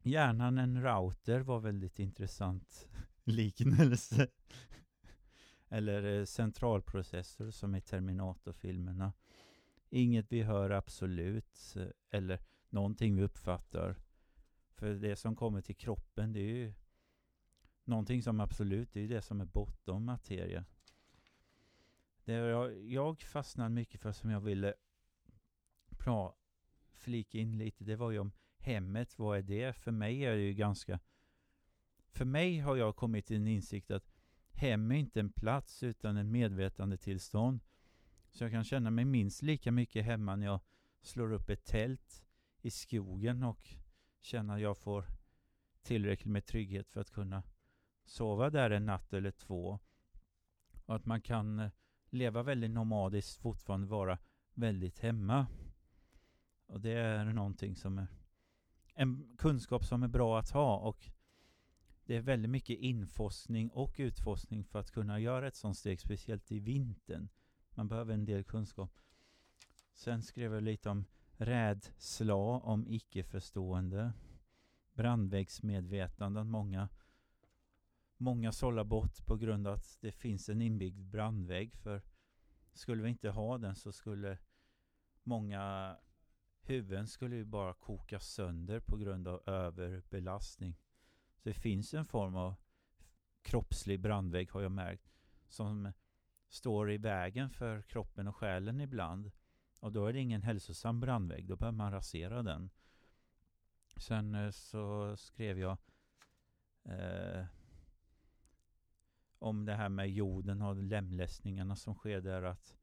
[0.03, 2.88] Hjärnan en router var väldigt intressant
[3.25, 4.29] liknelse.
[5.76, 9.12] Eller eh, centralprocessor som i Terminator-filmerna.
[9.90, 13.96] Inget vi hör absolut, eh, eller någonting vi uppfattar.
[14.74, 16.74] För det som kommer till kroppen, det är ju
[17.84, 20.64] någonting som absolut, det är ju det som är bortom materia.
[22.24, 24.74] Det jag, jag fastnade mycket för som jag ville
[25.98, 26.32] pra,
[26.92, 29.72] flika in lite, det var ju om hemmet, vad är det?
[29.72, 31.00] För mig är det ju ganska...
[32.08, 34.15] För mig har jag kommit till en insikt att
[34.57, 37.61] hem är inte en plats utan en medvetandetillstånd.
[38.31, 40.61] Så jag kan känna mig minst lika mycket hemma när jag
[41.03, 42.25] slår upp ett tält
[42.62, 43.69] i skogen och
[44.21, 45.05] känner att jag får
[45.83, 47.42] tillräckligt med trygghet för att kunna
[48.05, 49.79] sova där en natt eller två.
[50.85, 51.71] Och att man kan eh,
[52.11, 54.19] leva väldigt nomadiskt, fortfarande vara
[54.55, 55.47] väldigt hemma.
[56.66, 58.07] Och det är någonting som är
[58.95, 61.11] en kunskap som är bra att ha och
[62.07, 66.53] det är väldigt mycket inforskning och utforskning för att kunna göra ett sådant steg, speciellt
[66.53, 67.29] i vintern.
[67.71, 68.99] Man behöver en del kunskap.
[69.92, 71.05] Sen skrev jag lite om
[71.37, 74.12] rädsla, om icke-förstående,
[74.95, 76.88] brandvägsmedvetande, många
[78.19, 82.03] Många sållar bort på grund av att det finns en inbyggd brandvägg för
[82.73, 84.38] skulle vi inte ha den så skulle
[85.23, 85.97] många
[86.61, 90.77] huvuden skulle ju bara koka sönder på grund av överbelastning.
[91.37, 92.55] Så det finns en form av
[93.42, 95.12] kroppslig brandvägg har jag märkt
[95.49, 95.92] som
[96.49, 99.31] står i vägen för kroppen och själen ibland.
[99.81, 102.70] Och då är det ingen hälsosam brandvägg, då behöver man rasera den.
[103.96, 105.79] Sen eh, så skrev jag
[106.85, 107.46] eh,
[109.38, 112.77] om det här med jorden och lemlästningarna som sker där att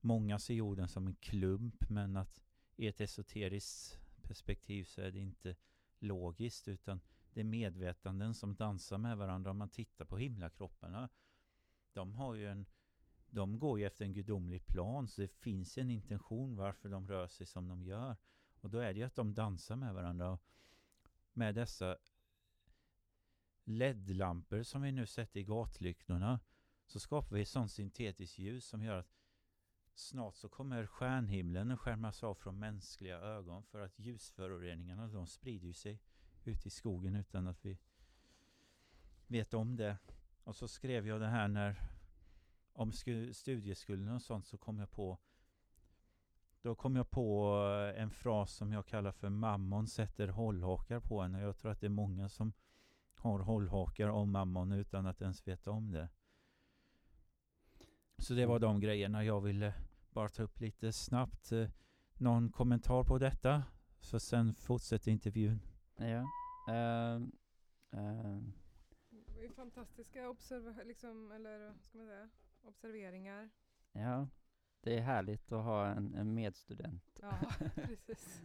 [0.00, 2.40] många ser jorden som en klump men att
[2.76, 5.56] i ett esoteriskt perspektiv så är det inte
[5.98, 7.00] logiskt utan
[7.38, 9.50] det är medvetanden som dansar med varandra.
[9.50, 11.08] Om man tittar på himlakropparna
[11.92, 12.66] de har ju en
[13.30, 17.28] de går ju efter en gudomlig plan så det finns en intention varför de rör
[17.28, 18.16] sig som de gör.
[18.60, 20.38] Och då är det ju att de dansar med varandra.
[21.32, 21.96] med dessa
[23.64, 26.40] LED-lampor som vi nu sätter i gatlyktorna
[26.86, 29.12] så skapar vi ett sånt syntetiskt ljus som gör att
[29.94, 35.72] snart så kommer stjärnhimlen att skärmas av från mänskliga ögon för att ljusföroreningarna de sprider
[35.72, 36.00] sig
[36.48, 37.78] ute i skogen utan att vi
[39.26, 39.96] vet om det.
[40.44, 41.82] Och så skrev jag det här när
[42.72, 42.92] om
[43.32, 45.18] studieskulden och sånt så kom jag på
[46.62, 47.56] då kom jag på
[47.94, 51.72] eh, en fras som jag kallar för mammon sätter hållhakar på en och jag tror
[51.72, 52.52] att det är många som
[53.14, 56.08] har hållhakar om mammon utan att ens veta om det.
[58.18, 59.74] Så det var de grejerna jag ville
[60.10, 61.52] bara ta upp lite snabbt.
[61.52, 61.68] Eh,
[62.14, 63.62] någon kommentar på detta?
[64.00, 65.60] Så sen fortsätter intervjun.
[65.98, 66.28] Ja.
[66.72, 67.32] ehm,
[67.90, 68.52] ehm,
[69.10, 72.28] Det är fantastiska observa- liksom, eller, ska man säga,
[72.62, 73.50] observeringar.
[73.92, 74.28] ja.
[74.80, 77.18] Det är härligt att ha en, en medstudent.
[77.22, 77.38] Ja,
[77.74, 78.42] precis.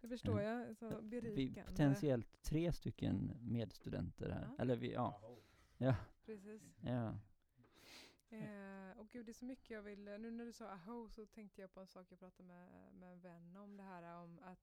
[0.00, 0.76] Det förstår jag.
[0.76, 1.70] Så Vi berikande.
[1.70, 4.42] potentiellt tre stycken medstudenter här.
[4.48, 4.62] Ja.
[4.62, 5.20] Eller vi, ja.
[5.78, 5.94] Ja.
[6.24, 6.62] Precis.
[6.84, 7.18] ja.
[8.30, 10.04] Eh, och gud, det är så mycket jag vill...
[10.04, 13.12] Nu när du sa aho så tänkte jag på en sak jag pratade med, med
[13.12, 13.76] en vän om.
[13.76, 14.58] Det här om att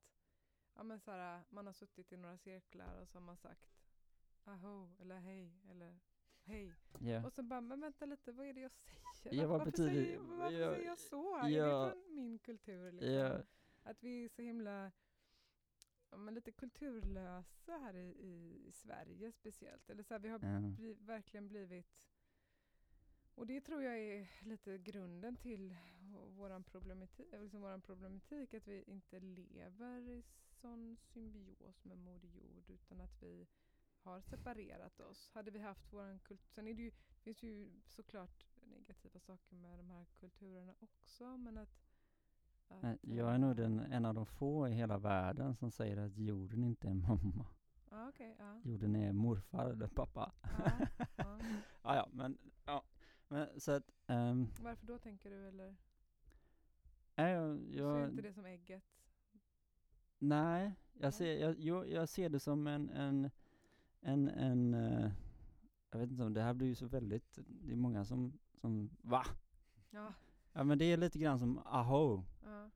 [0.75, 3.75] ja, men så här, man har suttit i några cirklar och så har man sagt
[4.43, 5.99] aho eller hej eller
[6.43, 6.73] hej.
[6.99, 7.25] ja.
[7.25, 8.71] Och så bara, men vänta lite, vad är det jag
[9.15, 9.35] säger?
[9.41, 11.35] Ja, vad varför betyder- säger, varför ja, säger jag så?
[11.37, 11.85] Är ja.
[11.85, 12.91] det från min kultur?
[12.91, 13.11] Liksom?
[13.11, 13.41] Ja.
[13.83, 14.91] Att vi är så himla
[16.09, 19.89] ja, men lite kulturlösa här i, i, i Sverige speciellt.
[19.89, 20.59] Eller så här, vi har Ja.
[20.59, 22.07] bli, verkligen blivit
[23.35, 25.75] och det tror jag är lite grunden till
[26.29, 30.23] vår problematik, liksom våran problematik, att vi inte lever i
[30.65, 33.47] sån symbios med Moder Jord utan att vi
[33.99, 35.31] har separerat oss.
[35.33, 39.79] Hade vi haft våran kultur, sen är det ju, finns ju såklart negativa saker med
[39.79, 41.69] de här kulturerna också, men att,
[42.67, 45.97] att Men Jag är nog den, en av de få i hela världen som säger
[45.97, 47.45] att jorden inte är mamma.
[47.89, 48.61] Ja, okej, ja.
[48.63, 50.33] Jorden är morfar eller pappa.
[50.41, 51.39] Ja, ja.
[51.83, 52.83] ja, ja, men, ja.
[53.27, 55.75] Men så att, ehm, Varför då tänker du eller?
[57.15, 58.83] nej, jag, Du ser jag, inte det som ägget?
[60.27, 63.29] Nej, jag ser, jag, jag, jag ser det som en, en,
[64.01, 65.11] en, en eh,
[65.91, 68.89] jag vet inte om det här blir ju så väldigt, det är många som, som,
[69.01, 69.25] va?
[69.89, 70.13] Ja,
[70.53, 72.23] Ja men det är lite grann som, aho.
[72.43, 72.69] ja,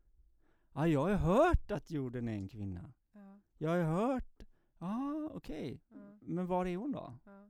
[0.73, 2.93] Ja, jag har hört att jorden är en kvinna.
[3.13, 4.43] ja, Jag har hört,
[4.79, 5.81] ja okej.
[5.89, 7.13] ja, Men var är hon då?
[7.25, 7.49] ja.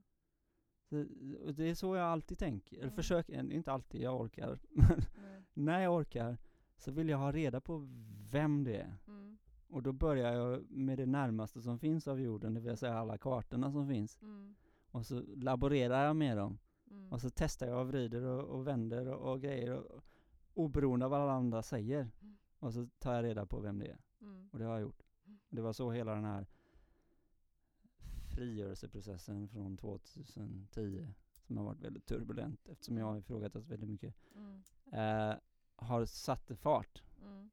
[0.88, 1.04] Så,
[1.52, 2.96] det är så jag alltid tänker, eller Mm.
[2.96, 5.02] försöker, inte alltid jag orkar, men
[5.54, 6.38] när jag orkar
[6.76, 7.88] så vill jag ha reda på
[8.30, 8.96] vem det är.
[9.06, 9.38] Mm,
[9.70, 13.18] Och då börjar jag med det närmaste som finns av jorden, det vill säga alla
[13.18, 14.18] kartorna som finns.
[14.22, 14.54] mm,
[14.90, 16.58] Och så laborerar jag med dem.
[16.90, 17.12] mm.
[17.12, 20.04] Och så testar jag och vrider och, och vänder och, och grejer, och,
[20.54, 22.10] oberoende av vad alla andra säger.
[22.22, 22.36] Mm.
[22.58, 23.98] Och så tar jag reda på vem det är.
[24.20, 25.02] Mm, Och det har jag gjort.
[25.26, 25.38] Mm.
[25.48, 26.46] Det var så hela den här
[28.28, 31.08] frigörelseprocessen från 2010,
[31.46, 35.36] som har varit väldigt turbulent eftersom jag har ifrågasatt väldigt mycket, mm, eh,
[35.76, 37.02] har satt fart.
[37.22, 37.50] mm,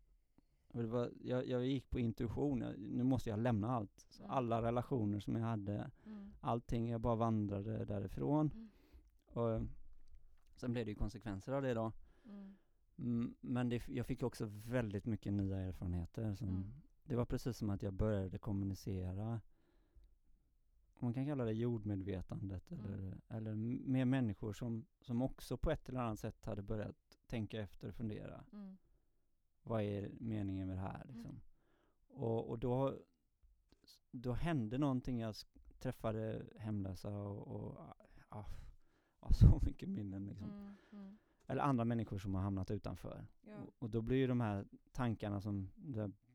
[0.83, 4.05] var, jag, jag gick på intuition, nu måste jag lämna allt.
[4.09, 8.51] Så alla relationer som jag hade, mm, allting, jag bara vandrade därifrån.
[8.53, 8.69] Mm.
[9.25, 9.61] Och
[10.55, 11.91] sen blev det ju konsekvenser av det då.
[12.25, 12.55] mm,
[12.99, 16.35] Mm, men det, jag fick också väldigt mycket nya erfarenheter.
[16.35, 16.71] Som, Mm.
[17.03, 19.41] Det var precis som att jag började kommunicera
[20.99, 22.85] man kan kalla det jordmedvetandet Mm.
[22.85, 26.95] eller, eller m- mer människor som, som också på ett eller annat sätt hade börjat
[27.27, 28.43] tänka efter och fundera.
[28.53, 28.77] Mm.
[29.67, 31.15] Vad är meningen med det här Mm.
[31.15, 31.41] liksom?
[32.07, 32.97] Och, och då,
[34.11, 35.35] då hände någonting, jag
[35.79, 37.77] träffade hemlösa och, och
[38.29, 38.45] ja,
[39.21, 40.49] ja, så mycket minnen liksom.
[40.51, 40.75] Mm.
[40.91, 41.17] Mm.
[41.47, 43.27] Eller andra människor som har hamnat utanför.
[43.41, 43.55] Ja.
[43.57, 45.69] Och, och då blir ju de här tankarna som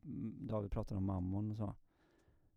[0.02, 1.74] mm, David pratade om mammon och så.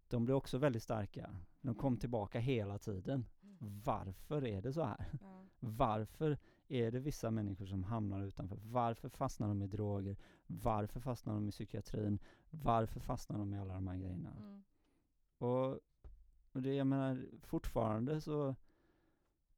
[0.07, 1.35] De blir också väldigt starka.
[1.61, 1.99] De kom Mm.
[1.99, 3.25] tillbaka hela tiden.
[3.43, 3.57] Mm.
[3.85, 5.05] Varför är det så här?
[5.21, 5.45] Ja.
[5.59, 8.59] Varför är det vissa människor som hamnar utanför?
[8.63, 10.17] Varför fastnar de i droger?
[10.47, 12.19] Varför fastnar de i psykiatrin?
[12.49, 14.31] Varför fastnar de i alla de här grejerna?
[14.37, 14.63] Mm.
[15.37, 15.79] Och,
[16.51, 18.55] och det, jag menar, fortfarande så,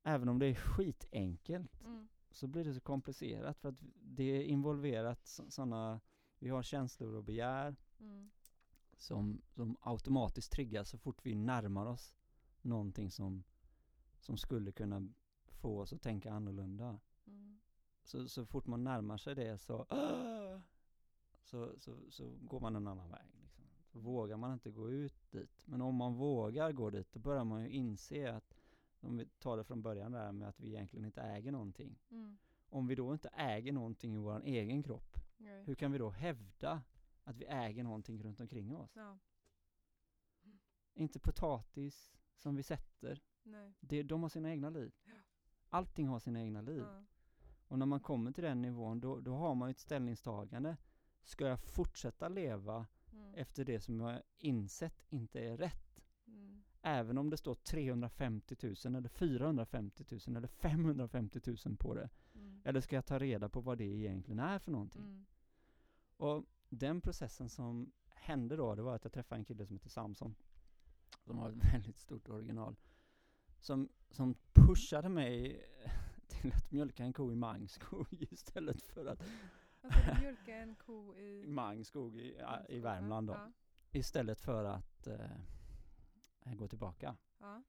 [0.03, 2.07] även om det är skitenkelt, Mm.
[2.31, 5.99] så blir det så komplicerat för att det är involverat sådana,
[6.39, 8.29] vi har känslor och begär Mm.
[8.97, 12.15] som, som automatiskt triggas så fort vi närmar oss
[12.61, 13.43] någonting som,
[14.19, 15.07] som skulle kunna
[15.67, 16.99] få oss att tänka annorlunda.
[17.25, 17.59] Mm.
[18.03, 19.85] Så, så fort man närmar sig det så,
[21.43, 23.27] så, så, så går man en annan väg.
[23.41, 23.65] Liksom.
[23.85, 25.63] Så vågar man inte gå ut dit.
[25.65, 28.55] Men om man vågar gå dit, då börjar man ju inse att,
[28.99, 31.99] om vi tar det från början där med att vi egentligen inte äger någonting.
[32.09, 32.37] Mm.
[32.69, 35.63] Om vi då inte äger någonting i vår egen kropp, Nej.
[35.65, 36.83] hur kan vi då hävda
[37.23, 38.95] att vi äger någonting runt omkring oss?
[38.95, 39.17] Ja.
[40.93, 43.73] Inte potatis som vi sätter, Nej.
[43.79, 44.91] det, de har sina egna liv.
[45.69, 46.83] Allting har sina egna liv.
[46.87, 47.03] Ja.
[47.67, 50.77] Och när man kommer till den nivån, då, då har man ju ett ställningstagande.
[51.23, 53.33] Ska jag fortsätta leva Mm.
[53.33, 56.01] efter det som jag insett inte är rätt?
[56.27, 56.63] Mm.
[56.81, 58.55] Även om det står 350
[58.85, 62.09] 000 eller 450 000 eller 550 000 på det.
[62.35, 62.61] Mm.
[62.65, 65.01] Eller ska jag ta reda på vad det egentligen är för någonting?
[65.01, 65.25] Mm.
[66.17, 69.89] Och den processen som hände då, det var att jag träffade en kille som heter
[69.89, 70.35] Samson.
[71.23, 72.75] Som har ett väldigt stort original.
[73.59, 75.65] Som, som pushade mig
[76.27, 79.23] till att mjölka en ko i Mangskog istället för att
[79.81, 81.45] Alltså mjölka en ko i...
[81.47, 83.33] Mangskog i, i Värmland då.
[83.33, 83.51] Ja.
[83.91, 87.17] Istället för att eh, gå tillbaka.
[87.39, 87.63] ja.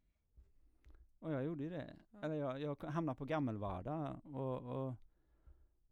[1.20, 1.97] Och jag gjorde ju det.
[2.11, 2.18] Ja.
[2.22, 4.95] Eller jag, jag hamnade på Gammelvarda och, och,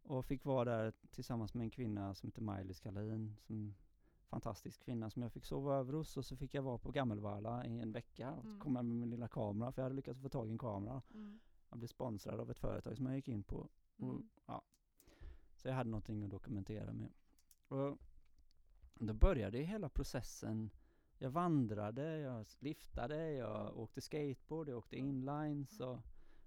[0.03, 3.35] och fick vara där tillsammans med en kvinna som heter Maj-Lis Kalin.
[3.39, 3.75] Som
[4.29, 7.65] fantastisk kvinna som jag fick sova över hos och så fick jag vara på Gammelvarda
[7.65, 8.59] i en vecka och Mm.
[8.59, 11.01] kom med min lilla kamera för jag hade lyckats få tag i en kamera.
[11.13, 11.39] Mm.
[11.69, 13.55] Jag blev sponsrad av ett företag som jag gick in på
[13.97, 14.29] och, Mm.
[14.45, 14.61] ja.
[15.55, 17.13] Så jag hade någonting att dokumentera med.
[17.67, 17.97] Och
[18.93, 20.69] då började hela processen.
[21.19, 25.09] Jag vandrade, jag liftade, jag åkte skateboard, jag åkte Mm.
[25.09, 25.99] inlines och,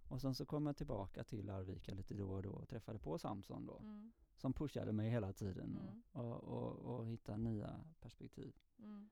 [0.08, 3.18] och sen så kom jag tillbaka till Arvika lite då och då och träffade på
[3.18, 3.78] Samson då.
[3.78, 4.12] Mm.
[4.40, 6.02] Som pushade mig hela tiden Mm.
[6.12, 8.56] och, och, och, hitta nya perspektiv.
[8.78, 9.10] Mm.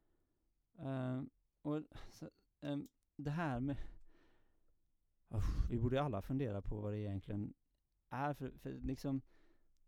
[0.78, 1.30] Ehm,
[1.62, 3.76] och så, ehm, det här med...
[5.34, 7.54] Usch, vi borde alla fundera på vad det egentligen
[8.08, 9.20] är för, för liksom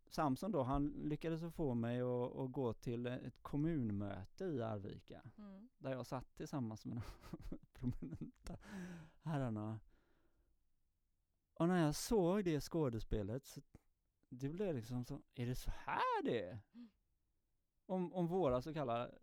[0.07, 5.23] Samson då, han lyckades få mig att, att gå till ett kommunmöte i Arvika.
[5.39, 5.69] Mm.
[5.79, 8.59] Där jag satt tillsammans med de prominenta
[9.23, 9.81] herrarna.
[11.55, 13.61] Och när jag såg det skådespelet så
[14.31, 16.59] det blev liksom så, är det så här det är?
[17.87, 19.19] Om, om våra så kallade,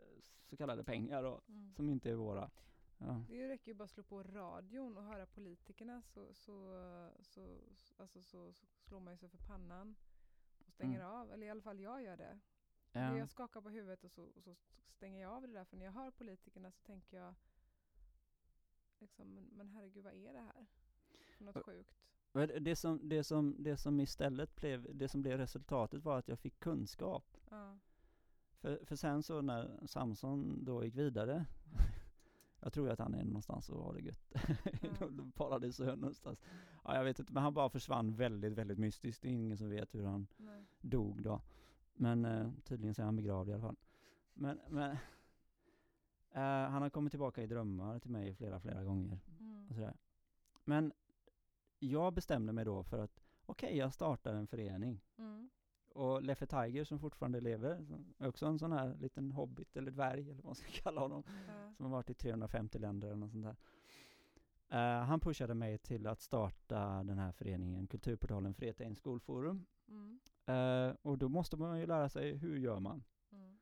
[0.46, 1.74] så kallade pengar då, Mm.
[1.76, 2.52] som inte är våra.
[2.98, 3.24] Ja.
[3.30, 6.80] Det räcker ju bara att slå på radion och höra politikerna så, så,
[7.22, 7.60] så,
[7.98, 9.96] alltså så, så slår man ju sig för pannan
[10.66, 11.12] och stänger Mm.
[11.12, 11.32] av.
[11.32, 12.40] Eller i alla fall jag gör det.
[12.92, 13.18] Ja.
[13.18, 14.56] Jag skakar på huvudet och så, och så
[14.90, 15.66] stänger jag av det där.
[15.66, 17.36] För när jag hör politikerna så tänker jag
[19.00, 20.66] liksom, men, men herregud vad är det här?
[21.38, 22.07] Något sjukt.
[22.62, 26.40] Det som, det, som, det som istället blev, det som blev resultatet var att jag
[26.40, 27.38] fick kunskap.
[27.50, 27.78] Ja.
[28.60, 31.46] För, för sen så när Samson då gick vidare,
[32.60, 34.34] jag tror att han är någonstans och har det gött.
[34.84, 36.40] I Paradisön någonstans.
[36.84, 39.22] Ja, jag vet inte, men han bara försvann väldigt, väldigt mystiskt.
[39.22, 40.66] Det är ingen som vet hur han Nej.
[40.82, 41.42] dog då.
[41.94, 43.78] Men eh, tydligen så är han begravd i alla fall.
[44.34, 44.92] Men, men
[46.32, 49.20] eh, han har kommit tillbaka i drömmar till mig flera, flera gånger.
[49.40, 49.68] Mm.
[49.70, 49.98] Och sådär.
[50.64, 50.94] Men
[51.80, 55.02] jag bestämde mig då för att okej, jag startar en förening.
[55.18, 55.50] Mm.
[55.90, 57.88] Och Leffe Tiger som fortfarande lever,
[58.20, 61.74] också en sån här liten hobbit eller dvärg eller vad man ska kalla honom, Ja.
[61.78, 63.56] som har varit i 350 länder eller något sånt där.
[64.70, 69.66] Eh, han pushade mig till att starta den här föreningen, Kulturportalen Fredheim Skolforum.
[69.88, 70.20] Mm.
[70.46, 73.04] Eh, och då måste man ju lära sig, hur gör man?
[73.32, 73.58] Mm.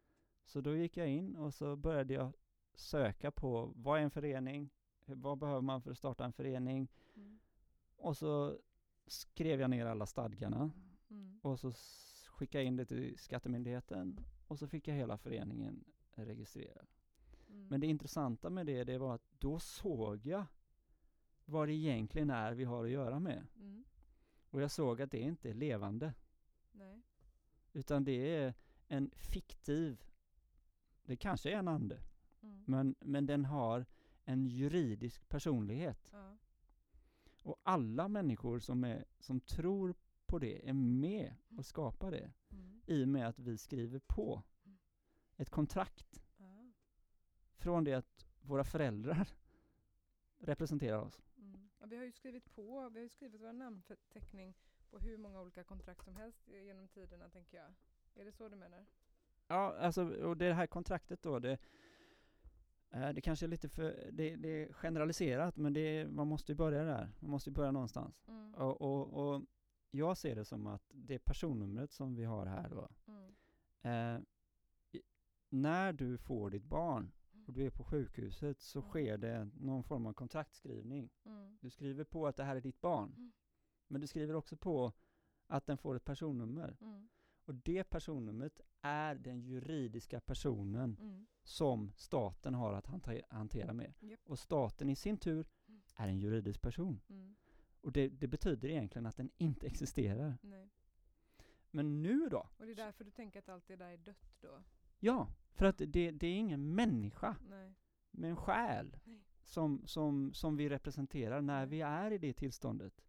[0.45, 2.33] Så då gick jag in och så började jag
[2.73, 4.69] söka på, vad är en förening?
[5.05, 6.87] Vad behöver man för att starta en förening?
[7.15, 7.39] Mm.
[7.97, 8.57] Och så
[9.07, 10.71] skrev jag ner alla stadgarna
[11.09, 11.39] Mm.
[11.43, 11.73] och så
[12.27, 15.83] skickade jag in det till Skattemyndigheten och så fick jag hela föreningen
[16.15, 16.87] registrerad.
[17.49, 17.67] Mm.
[17.67, 20.45] Men det intressanta med det, det var att då såg jag
[21.45, 23.47] vad det egentligen är vi har att göra med.
[23.55, 23.83] Mm.
[24.49, 26.13] Och jag såg att det inte är levande,
[26.71, 27.01] Nej.
[27.73, 28.53] utan det är
[28.87, 30.03] en fiktiv,
[31.03, 32.01] det kanske är en ande,
[32.41, 32.63] Mm.
[32.67, 33.85] men, men den har
[34.25, 36.09] en juridisk personlighet.
[36.13, 36.37] Ja.
[37.45, 42.81] Och alla människor som, är, som tror på det är med och skapar det Mm.
[42.85, 44.77] i och med att vi skriver på Mm.
[45.37, 46.71] ett kontrakt Ja.
[47.57, 49.27] från det att våra föräldrar
[50.39, 51.21] representerar oss.
[51.37, 51.69] Mm.
[51.79, 54.55] Ja, vi har ju skrivit på, vi har ju skrivit vår namnförteckning
[54.89, 57.73] på hur många olika kontrakt som helst genom tiderna tänker jag.
[58.15, 58.85] Är det så du menar?
[59.47, 61.57] Ja, alltså, och det här kontraktet då, det,
[62.99, 66.83] det kanske är lite för, det, det är generaliserat, men det man måste ju börja
[66.83, 67.11] där.
[67.19, 68.23] Man måste ju börja någonstans.
[68.27, 68.53] Mm.
[68.53, 69.41] Och, och, och
[69.91, 73.35] jag ser det som att det personnumret som vi har här då, Mm.
[73.81, 74.21] eh,
[75.49, 77.11] när du får ditt barn
[77.47, 78.89] och du är på sjukhuset så Mm.
[78.89, 81.09] sker det någon form av kontraktskrivning.
[81.25, 81.57] Mm.
[81.61, 83.31] Du skriver på att det här är ditt barn, Mm.
[83.87, 84.93] men du skriver också på
[85.47, 86.77] att den får ett personnummer.
[87.45, 91.25] Och det personnumret är den juridiska personen Mm.
[91.43, 93.93] som staten har att hante- hantera med.
[93.99, 94.19] Japp.
[94.25, 95.45] Och staten i sin tur
[95.95, 97.01] är en juridisk person.
[97.09, 97.35] Mm.
[97.81, 100.37] Och det, det betyder egentligen att den inte existerar.
[100.41, 100.69] Nej.
[101.71, 102.49] Men nu då?
[102.57, 104.63] Och det är därför du tänker att allt det där är dött då?
[104.99, 107.73] Ja, för att det, det är ingen människa Nej.
[108.11, 109.21] med en själ Nej.
[109.43, 113.01] som, som, som vi representerar när vi är i det tillståndet.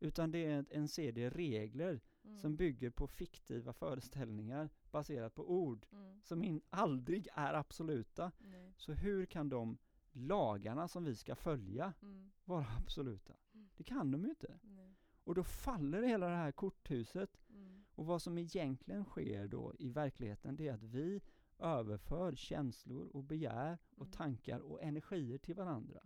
[0.00, 2.38] Utan det är en, en serie regler Mm.
[2.38, 6.20] som bygger på fiktiva föreställningar baserat på ord Mm.
[6.22, 8.32] som in, aldrig är absoluta.
[8.38, 8.72] Nej.
[8.76, 9.78] Så hur kan de
[10.12, 12.30] lagarna som vi ska följa Mm.
[12.44, 13.32] vara absoluta?
[13.76, 14.58] Det kan de ju inte.
[14.62, 14.96] Nej.
[15.24, 17.40] Och då faller hela det här korthuset.
[17.50, 17.84] Mm.
[17.94, 21.20] Och vad som egentligen sker då i verkligheten, det är att vi
[21.58, 24.12] överför känslor och begär och Mm.
[24.12, 26.00] tankar och energier till varandra.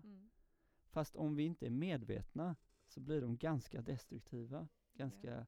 [0.89, 2.57] Fast om vi inte är medvetna
[2.87, 4.69] så blir de ganska destruktiva.
[4.95, 5.47] Ganska,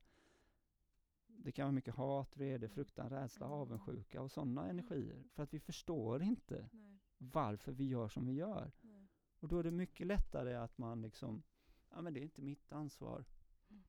[1.44, 3.58] det kan vara mycket hat, vrede, fruktan, rädsla, Mm.
[3.58, 5.24] avundsjuka och sådana energier.
[5.34, 6.98] För att vi förstår inte Nej.
[7.18, 8.72] varför vi gör som vi gör.
[8.80, 9.08] Nej.
[9.40, 11.42] Och då är det mycket lättare att man liksom,
[11.90, 13.24] ja men det är inte mitt ansvar.
[13.70, 13.84] Mm.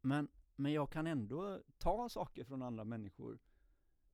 [0.00, 3.38] Men, men jag kan ändå ta saker från andra människor.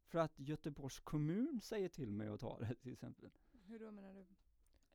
[0.07, 3.31] För att Göteborgs kommun säger till mig att ta det till exempel.
[3.65, 4.27] Hur då menar du?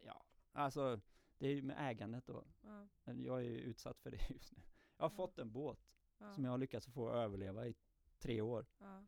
[0.06, 1.00] Ja, alltså
[1.38, 2.44] det är ju med ägandet då.
[2.62, 2.88] Ja.
[3.06, 4.62] Jag är ju utsatt för det just nu.
[4.98, 5.16] Jag har Ja.
[5.16, 5.80] fått en båt
[6.22, 6.34] Ja.
[6.34, 7.76] som jag har lyckats få överleva i
[8.20, 8.66] tre år.
[8.80, 9.04] Ja.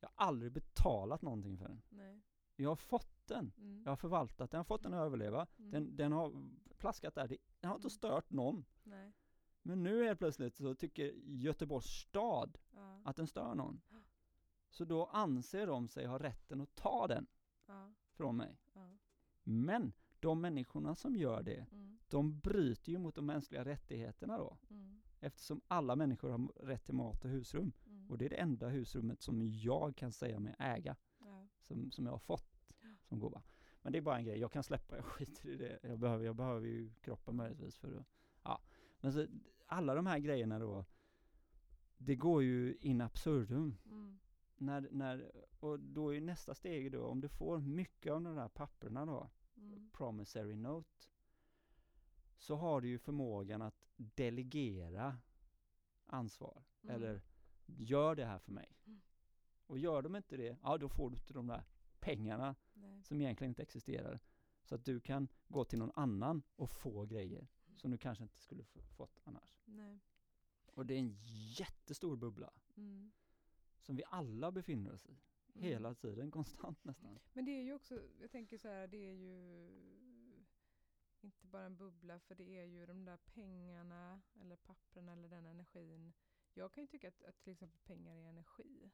[0.00, 1.82] Jag har aldrig betalat någonting för den.
[1.88, 2.20] Nej.
[2.56, 3.52] Jag har fått den.
[3.58, 3.82] Mm.
[3.84, 5.46] Jag har förvaltat den, jag har fått den att överleva.
[5.58, 5.70] Mm.
[5.70, 7.28] Den, den har plaskat där,
[7.60, 7.90] den har inte Mm.
[7.90, 8.64] stört någon.
[8.82, 9.12] Nej.
[9.62, 13.00] Men nu helt plötsligt så tycker Göteborgs stad Ja.
[13.04, 13.80] att den stör någon.
[14.70, 17.26] Så då anser de sig ha rätten att ta den
[17.66, 17.92] Ja.
[18.12, 18.58] från mig.
[18.72, 18.96] Ja.
[19.42, 21.98] Men de människorna som gör det, Mm.
[22.08, 24.58] de bryter ju mot de mänskliga rättigheterna då.
[24.70, 25.02] Mm.
[25.20, 27.72] Eftersom alla människor har rätt till mat och husrum.
[27.86, 28.10] Mm.
[28.10, 31.46] Och det är det enda husrummet som jag kan säga mig äga, Ja.
[31.62, 33.42] som, som jag har fått som gåva.
[33.82, 35.78] Men det är bara en grej, jag kan släppa, jag skiter i det.
[35.82, 38.06] Jag behöver, jag behöver ju kroppen möjligtvis för att,
[38.42, 38.60] ja.
[39.00, 39.26] Men så,
[39.66, 40.84] alla de här grejerna då,
[41.96, 43.76] det går ju in absurdum.
[43.84, 44.18] Mm.
[44.56, 48.48] När, när, och då är nästa steg då, om du får mycket av de där
[48.48, 49.90] papperna då, Mm.
[49.92, 51.08] promissory note,
[52.38, 55.18] så har du ju förmågan att delegera
[56.06, 56.64] ansvar.
[56.82, 56.94] Mm.
[56.96, 57.22] Eller
[57.66, 58.76] gör det här för mig.
[58.86, 59.00] Mm.
[59.66, 61.64] Och gör de inte det, ja då får du inte de där
[62.00, 63.02] pengarna Nej.
[63.04, 64.20] som egentligen inte existerar.
[64.64, 68.38] Så att du kan gå till någon annan och få grejer som du kanske inte
[68.38, 69.62] skulle få, fått annars.
[69.64, 70.00] Nej.
[70.74, 71.16] Och det är en
[71.58, 73.12] jättestor bubbla Mm.
[73.80, 75.10] som vi alla befinner oss i.
[75.54, 75.68] Mm.
[75.68, 77.18] Hela tiden, konstant nästan.
[77.32, 79.68] Men det är ju också, jag tänker så här, det är ju
[81.24, 85.46] inte bara en bubbla för det är ju de där pengarna eller papperna eller den
[85.46, 86.12] energin.
[86.54, 88.90] Jag kan ju tycka att, att till exempel pengar är energi.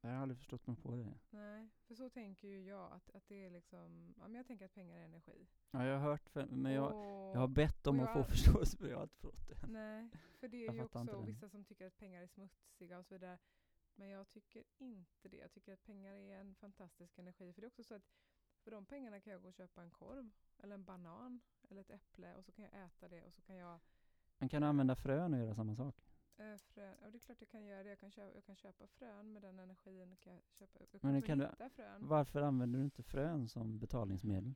[0.00, 1.18] Jag har aldrig förstått mig på det.
[1.30, 4.64] Nej, för så tänker ju jag att, att det är liksom, ja men jag tänker
[4.64, 5.48] att pengar är energi.
[5.70, 8.76] Ja, jag har hört, för, men jag, Och- jag har bett om att få förståelse
[8.76, 9.66] för jag har inte fått det.
[9.66, 13.06] Nej, för det är Jag ju också vissa som tycker att pengar är smutsiga och
[13.06, 13.38] så vidare.
[13.94, 15.36] Men jag tycker inte det.
[15.36, 17.52] Jag tycker att pengar är en fantastisk energi.
[17.52, 18.08] För det är också så att
[18.60, 21.90] för de pengarna kan jag gå och köpa en korv eller en banan eller ett
[21.90, 23.80] äpple och så kan jag äta det och så kan jag
[24.38, 25.94] Men kan du använda frön och göra samma sak?
[26.36, 27.88] eh, frön, ja det är klart jag kan göra det.
[27.88, 30.16] Jag kan köpa, jag kan köpa frön med den energin.
[30.16, 32.08] Kan jag köpa, jag Men kan kan du- hitta frön.
[32.08, 34.54] Varför använder du inte frön som betalningsmedel?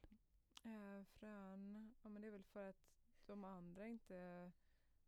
[0.64, 2.84] Eh, frön, ja men det är väl för att
[3.26, 4.50] de andra inte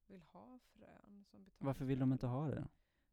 [0.07, 2.68] vill ha frön som Varför vill de inte ha det?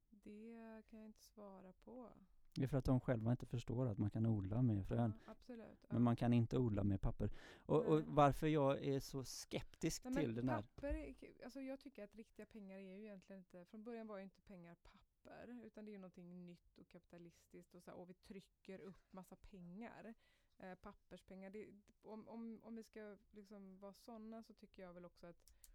[0.09, 2.11] Det kan jag inte svara på.
[2.55, 5.13] Det är för att de själva inte förstår att man kan odla med frön.
[5.25, 5.77] Ja, absolut.
[5.81, 5.93] Ja.
[5.93, 7.29] Men man kan inte odla med papper.
[7.65, 10.61] Och, och varför jag är så skeptisk Nej, till den här...
[10.61, 14.17] papper, är- alltså jag tycker att riktiga pengar är ju egentligen inte, från början var
[14.17, 17.97] ju inte pengar papper, utan det är ju någonting nytt och kapitalistiskt och så här,
[17.97, 20.13] och vi trycker upp massa pengar.
[20.57, 21.67] Eh, papperspengar, det,
[22.01, 25.69] om, om, om vi ska liksom vara sådana så tycker jag väl också att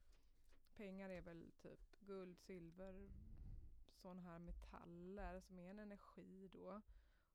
[0.77, 3.09] pengar är väl typ guld, silver,
[3.99, 6.81] sådana här metaller som är en energi då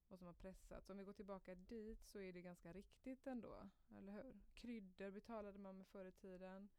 [0.08, 0.90] och som har pressats.
[0.90, 4.40] Om vi går tillbaka dit så är det ganska riktigt ändå, eller hur?
[4.54, 6.70] Kryddor betalade man med förr i tiden.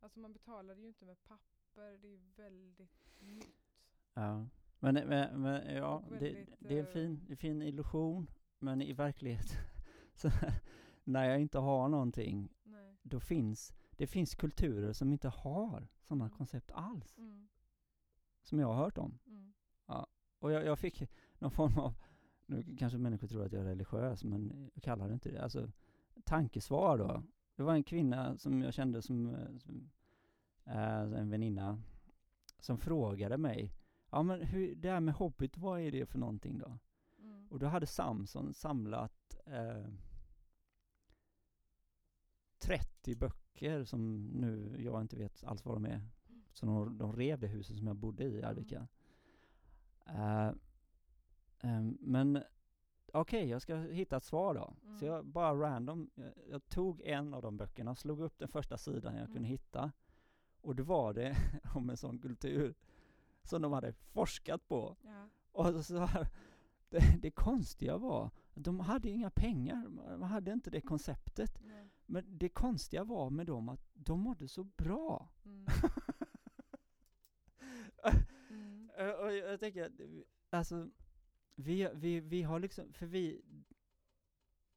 [0.00, 3.74] Alltså man betalade ju inte med papper, det är ju väldigt nytt.
[4.14, 4.48] Ja.
[4.80, 8.30] Men, men, men ja, det, väldigt, det är en eh, fin, en fin illusion.
[8.58, 9.58] Men i verkligheten,
[10.14, 10.30] så
[11.04, 12.96] när jag inte har någonting, Nej.
[13.02, 16.36] då finns det finns kulturer som inte har sådana Mm.
[16.36, 17.18] koncept alls.
[17.18, 17.48] Mm,
[18.42, 19.18] Som jag har hört om.
[20.40, 21.94] Mm, Och jag, jag fick någon form av,
[22.46, 25.42] nu kanske människor tror att jag är religiös, men jag kallar det inte det.
[25.42, 25.70] Alltså,
[26.24, 27.22] tankesvar då.
[27.56, 29.90] Det var en kvinna som jag kände som, som
[30.64, 31.82] eh, en väninna,
[32.58, 33.74] som frågade mig,
[34.10, 36.78] ja men hur, det här med Hobbit, vad är det för någonting då?
[37.18, 39.86] mm, Och då hade Samson samlat eh,
[42.58, 46.02] 30 böcker som nu jag inte vet alls vad de är.
[46.52, 48.88] Så de, de rev det huset som jag bodde i i Arvika.
[51.60, 52.42] Ehm, men
[53.12, 54.74] okej, jag ska hitta ett svar då.
[54.84, 54.98] Mm.
[54.98, 58.78] Så jag bara random, jag, jag tog en av de böckerna, slog upp den första
[58.78, 59.50] sidan jag kunde Mm.
[59.50, 59.92] hitta.
[60.60, 61.36] Och det var det
[61.74, 62.74] om en sån kultur
[63.42, 64.96] som de hade forskat på.
[65.02, 66.28] ja, Och så här,
[66.88, 71.58] det, det konstiga var, de hade inga pengar, de hade inte det konceptet.
[71.64, 75.28] nej, Men det konstiga var med dem att de mådde så bra.
[75.44, 75.66] mm,
[78.98, 80.88] Och jag tänker att, vi- alltså,
[81.54, 83.42] vi, vi, vi har liksom, för vi,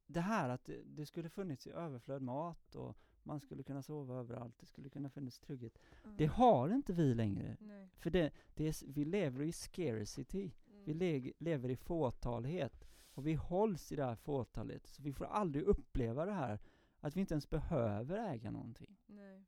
[0.06, 4.14] det här att det, det skulle funnits i överflöd mat och man skulle kunna sova
[4.14, 5.78] överallt, det skulle kunna funnits trygghet.
[6.04, 6.16] mm.
[6.16, 7.56] Det har inte vi längre.
[7.60, 7.88] Nej.
[7.96, 10.50] För det, det är, vi lever i scarcity.
[10.84, 10.98] Vi Mm.
[10.98, 14.86] le lever i fåtalighet och vi hålls i det här fåtalet.
[14.86, 16.58] Så vi får aldrig uppleva det här
[17.00, 18.96] att vi inte ens behöver äga någonting.
[19.06, 19.44] Nej.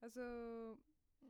[0.00, 0.20] Alltså,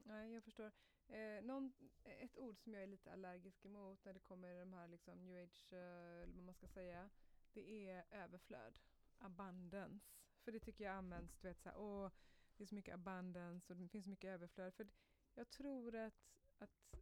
[0.05, 0.71] nej jag förstår.
[1.11, 1.73] Eh, någon,
[2.05, 5.43] ett ord som jag är lite allergisk emot när det kommer de här liksom new
[5.43, 7.11] age, eh, eller vad man ska säga,
[7.53, 8.79] det är överflöd.
[9.19, 10.07] Abundance.
[10.41, 12.11] För det tycker jag används, du vet såhär, åh,
[12.57, 14.75] det är så mycket abundance och det finns så mycket överflöd.
[14.75, 14.89] För
[15.35, 16.97] jag tror att, att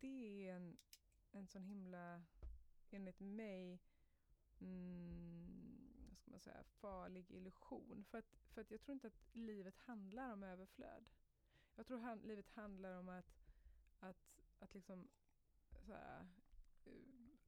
[0.00, 0.76] det är en,
[1.32, 2.22] en sån himla,
[2.90, 3.80] enligt mig,
[4.60, 8.04] mm, vad ska man säga, farlig illusion.
[8.10, 11.04] För att, för att jag tror inte att livet handlar om överflöd.
[11.80, 13.34] Jag tror han, livet handlar om att,
[14.00, 14.16] att,
[14.58, 15.08] att liksom
[15.86, 16.26] så här,
[16.84, 16.92] eh,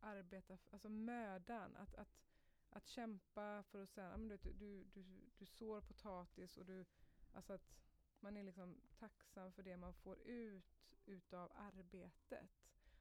[0.00, 2.24] arbeta, alltså mödan, att, att,
[2.70, 5.04] att kämpa för att sen, du, du, du,
[5.38, 6.84] du sår potatis och du,
[7.32, 7.74] alltså att
[8.20, 12.50] man är liksom tacksam för det man får ut utav arbetet.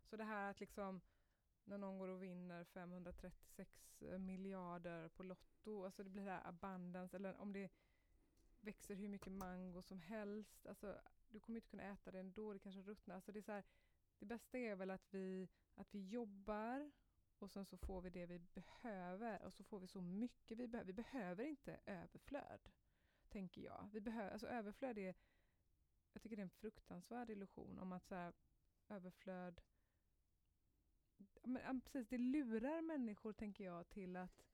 [0.03, 1.01] Så det här att liksom
[1.63, 6.47] när någon går och vinner 536 eh, miljarder på Lotto, alltså det blir det här
[6.47, 7.71] abundance, eller om det
[8.61, 11.01] växer hur mycket mango som helst, alltså
[11.31, 13.15] du kommer inte kunna äta det ändå, det kanske ruttnar.
[13.15, 13.63] Alltså det, är så här,
[14.19, 16.91] det bästa är väl att vi, att vi jobbar
[17.39, 20.67] och sen så får vi det vi behöver och så får vi så mycket vi
[20.67, 20.87] behöver.
[20.87, 22.69] Vi behöver inte överflöd,
[23.29, 23.89] tänker jag.
[23.93, 25.15] Vi behöver, alltså överflöd är,
[26.13, 28.33] jag tycker det är en fruktansvärd illusion om att så här,
[28.89, 29.61] överflöd
[31.43, 34.50] men, precis, det lurar människor, tänker jag, till att,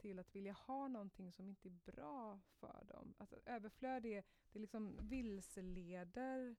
[0.00, 3.14] till att vilja ha någonting som inte är bra för dem.
[3.18, 4.22] Alltså, överflöd är,
[4.52, 6.56] det liksom vilseleder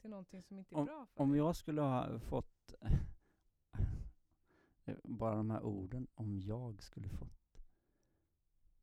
[0.00, 1.38] till någonting som inte är bra för Om dig.
[1.38, 2.74] jag skulle ha fått,
[5.02, 7.62] bara de här orden, om jag skulle fått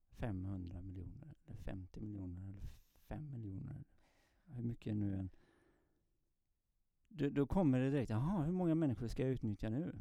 [0.10, 2.68] 500 miljoner, eller 50 miljoner, eller
[3.08, 3.84] 5 miljoner,
[4.46, 5.30] hur mycket nu än
[7.08, 9.96] då, då kommer det direkt, jaha, hur många människor ska jag utnyttja nu?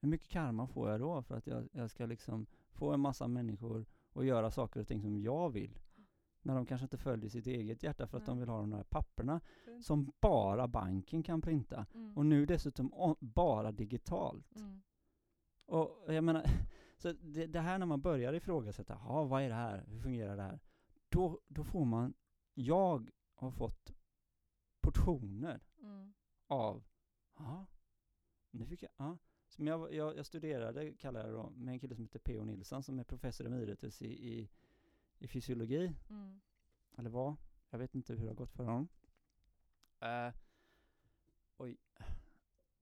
[0.00, 3.28] Hur mycket karma får jag då för att jag, jag ska liksom få en massa
[3.28, 5.78] människor och göra saker och ting som jag vill?
[6.42, 8.40] När de kanske inte följer sitt eget hjärta för att de Nej.
[8.40, 9.84] vill ha de här papperna Fint.
[9.84, 11.86] som bara banken kan printa.
[11.94, 12.16] Mm.
[12.16, 14.56] Och nu dessutom bara digitalt.
[14.56, 14.82] Mm.
[15.66, 16.44] Och jag menar,
[16.98, 20.36] så det, det här när man börjar ifrågasätta, ja vad är det här, hur fungerar
[20.36, 20.60] det här?
[21.08, 22.14] Då, då får man,
[22.54, 23.94] jag har fått
[24.80, 26.14] portioner Mm.
[26.46, 26.84] av,
[27.38, 27.66] ja,
[28.50, 29.18] nu fick jag, ja.
[29.54, 32.44] Som jag, jag, jag studerade, kallar jag det då, med en kille som heter P.O.
[32.44, 34.48] Nilsson som är professor emeritus i, i,
[35.18, 36.40] i fysiologi, Mm.
[36.98, 37.36] eller var,
[37.70, 38.88] jag vet inte hur det har gått för honom.
[40.00, 40.34] Eh,
[41.56, 41.76] oj,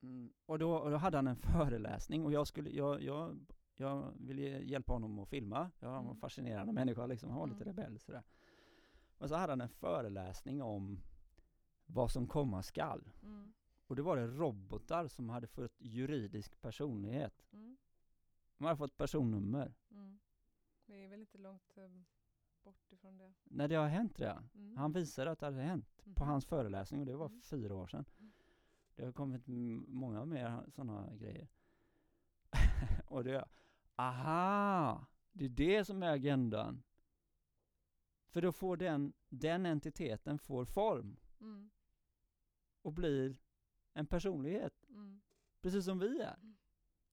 [0.02, 3.38] Mm, och, då, och då hade han en föreläsning och jag skulle, jag, jag,
[3.76, 5.70] jag ville hjälpa honom att filma.
[5.80, 6.16] Jag var en Mm.
[6.16, 7.76] fascinerande människa liksom, han var lite Mm.
[7.76, 8.22] rebell sådär.
[9.18, 11.00] Och så hade han en föreläsning om
[11.86, 13.08] vad som komma skall.
[13.22, 13.52] Mm.
[13.86, 17.44] Och det var det robotar som hade fått juridisk personlighet.
[17.52, 17.76] Mm.
[18.58, 19.74] De hade fått personnummer.
[19.90, 20.18] Mm.
[20.86, 21.90] Vi är väl inte långt eh,
[22.62, 23.32] bort ifrån det.
[23.44, 24.42] När det har hänt det.
[24.54, 24.76] Mm.
[24.76, 26.28] Han visade att det hade hänt på Mhm.
[26.28, 27.40] hans föreläsning och det var Mm.
[27.42, 28.04] fyra år sedan.
[28.18, 28.32] Mm.
[28.94, 29.42] Det har kommit
[29.88, 31.48] många mer sådana grejer.
[33.06, 33.44] och det,
[33.96, 36.82] aha, det är det som är agendan.
[38.28, 41.70] För då får den, den entiteten får form Mm.
[42.82, 43.36] och blir
[43.92, 45.20] en personlighet, Mm.
[45.60, 46.34] precis som vi är.
[46.34, 46.56] Mm.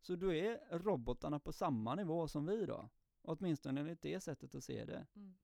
[0.01, 2.89] Så då är robotarna på samma nivå som vi då.
[3.21, 5.07] Åtminstone enligt det sättet att se det.
[5.15, 5.35] Mm.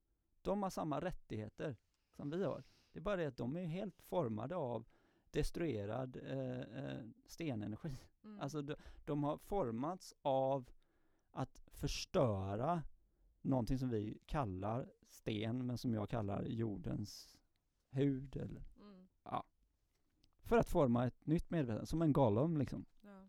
[0.41, 1.77] De har samma rättigheter
[2.11, 2.63] som vi har.
[2.91, 4.87] Det är bara det att de är helt formade av
[5.31, 7.97] destruerad eh, eh, stenenergi.
[8.23, 8.39] Mm.
[8.39, 8.75] Alltså de,
[9.05, 10.69] de har formats av
[11.31, 12.83] att förstöra
[13.41, 17.37] någonting som vi kallar sten, men som jag kallar jordens
[17.89, 18.35] hud.
[18.37, 19.07] Eller, Mm.
[20.45, 22.85] För att forma ett nytt medvetande, som en Gollum liksom.
[23.01, 23.27] Ja.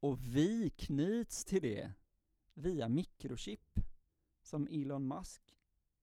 [0.00, 1.92] Och vi knyts till det
[2.54, 3.80] via mikrochip
[4.42, 5.56] som Elon Musk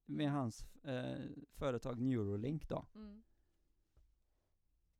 [0.05, 3.23] med hans eh, företag Neuralink då Mm.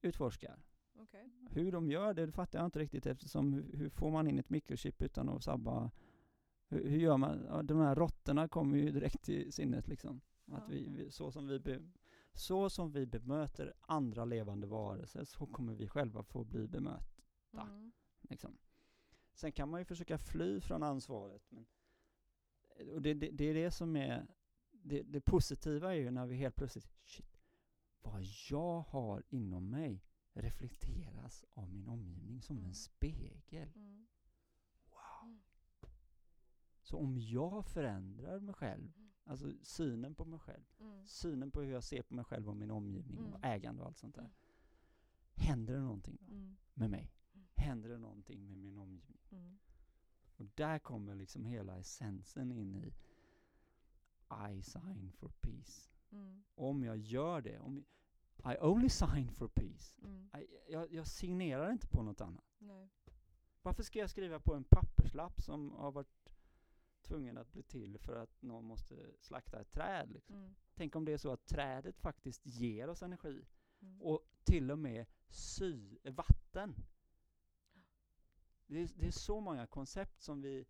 [0.02, 0.64] utforskar.
[0.98, 1.30] Okej.
[1.50, 4.50] Hur de gör det fattar jag inte riktigt eftersom hur, hur får man in ett
[4.50, 5.92] mikrochip utan att sabba
[6.68, 7.46] hur, hur gör man?
[7.48, 10.22] Ja, de här råttorna kommer ju direkt till sinnet liksom.
[10.52, 11.80] Att vi, vi, så, som vi be,
[12.36, 17.62] så som vi bemöter andra levande varelser så kommer vi själva få bli bemötta.
[17.62, 17.92] Mm.
[18.22, 18.58] Liksom.
[19.34, 21.42] Sen kan man ju försöka fly från ansvaret.
[21.50, 21.66] Men,
[22.94, 24.28] och det, det, det är det som är
[24.72, 27.42] det, det positiva är ju när vi helt plötsligt, shit,
[28.02, 32.68] vad jag har inom mig reflekteras av min omgivning som Mm.
[32.68, 33.72] en spegel.
[33.76, 34.08] Mm.
[34.90, 35.42] Wow!
[36.82, 39.05] Så om jag förändrar mig själv, Mm.
[39.26, 41.06] Alltså synen på mig själv, Mm.
[41.08, 43.42] synen på hur jag ser på mig själv och min omgivning och Mm.
[43.44, 44.22] ägande och allt sånt där.
[44.22, 44.32] Mm.
[45.36, 46.56] Händer det någonting då Mm.
[46.74, 47.12] med mig?
[47.34, 47.48] Mm.
[47.56, 49.20] Händer det någonting med min omgivning?
[50.38, 52.94] Och där kommer liksom hela essensen in i
[54.52, 55.90] I sign for peace.
[56.56, 57.86] Om jag gör det, om
[58.46, 60.02] I only sign for peace.
[60.42, 62.44] I, jag, jag signerar inte på något annat.
[62.60, 62.90] Nej.
[63.62, 66.30] Varför ska jag skriva på en papperslapp som har varit
[67.06, 70.12] tvungen att bli till för att någon måste slakta ett träd?
[70.12, 70.36] Liksom?
[70.36, 70.56] Mm.
[70.76, 73.46] Tänk om det är så att trädet faktiskt ger oss energi
[73.82, 74.02] Mm.
[74.02, 76.76] och till och med sy vatten.
[78.68, 80.66] Det är, det är så många koncept som vi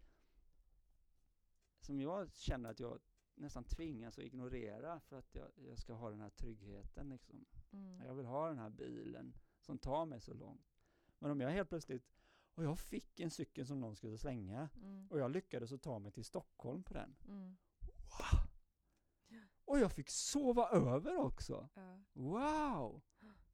[1.80, 3.00] som jag känner att jag
[3.36, 7.10] nästan tvingas att ignorera för att jag, jag ska ha den här tryggheten.
[7.10, 7.46] Liksom.
[7.72, 8.02] Mm.
[8.06, 10.76] Jag vill ha den här bilen som tar mig så långt.
[11.20, 12.15] Men om jag helt plötsligt,
[12.56, 15.08] och jag fick en cykel som någon skulle slänga Mm.
[15.12, 17.16] och jag lyckades att ta mig till Stockholm på den.
[17.28, 17.58] Mm.
[19.66, 21.70] Och jag fick sova över också!
[21.74, 22.00] Ja.
[22.14, 23.02] Wow!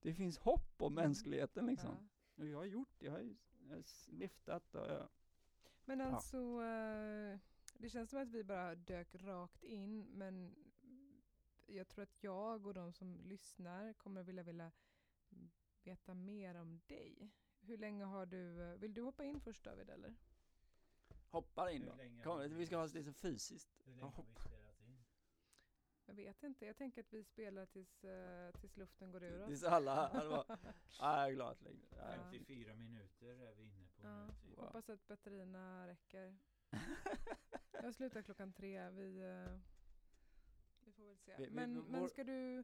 [0.02, 1.04] Det finns hopp om Mm.
[1.06, 2.10] mänskligheten liksom.
[2.36, 2.42] Ja.
[2.44, 3.36] Och jag har gjort det, jag har
[3.68, 5.10] jag har lyftat och jag,
[5.86, 6.06] Men Ja.
[6.06, 7.40] alltså, eh,
[7.74, 10.56] det känns som att vi bara dök rakt in men
[11.66, 14.72] jag tror att jag och de som lyssnar kommer vilja, vilja
[15.84, 17.32] veta mer om dig.
[17.62, 20.14] Hur länge har du, eh, vill du hoppa in först David eller?
[21.30, 21.96] hoppar in då.
[21.96, 23.70] länge Kom, vi- vi ska ha det så fysiskt.
[23.86, 25.04] Hur länge har vi vi spelat in?
[26.06, 29.48] Jag vet inte, jag tänker att vi spelar tills, eh, tills luften går ur oss.
[29.48, 30.58] Tills alla, alla bara,
[31.00, 31.88] ah, jag är glad längre.
[31.98, 32.14] Ja.
[32.32, 34.26] 54 minuter är vi inne på Ja.
[34.26, 34.34] nu.
[34.34, 34.58] Typ.
[34.58, 34.66] Wow.
[34.66, 36.38] Hoppas att batterierna räcker.
[37.84, 39.60] Jag slutar klockan tre, vi, eh,
[40.86, 41.36] vi får väl se.
[41.38, 42.64] Vi- vi- men, vår- men ska du,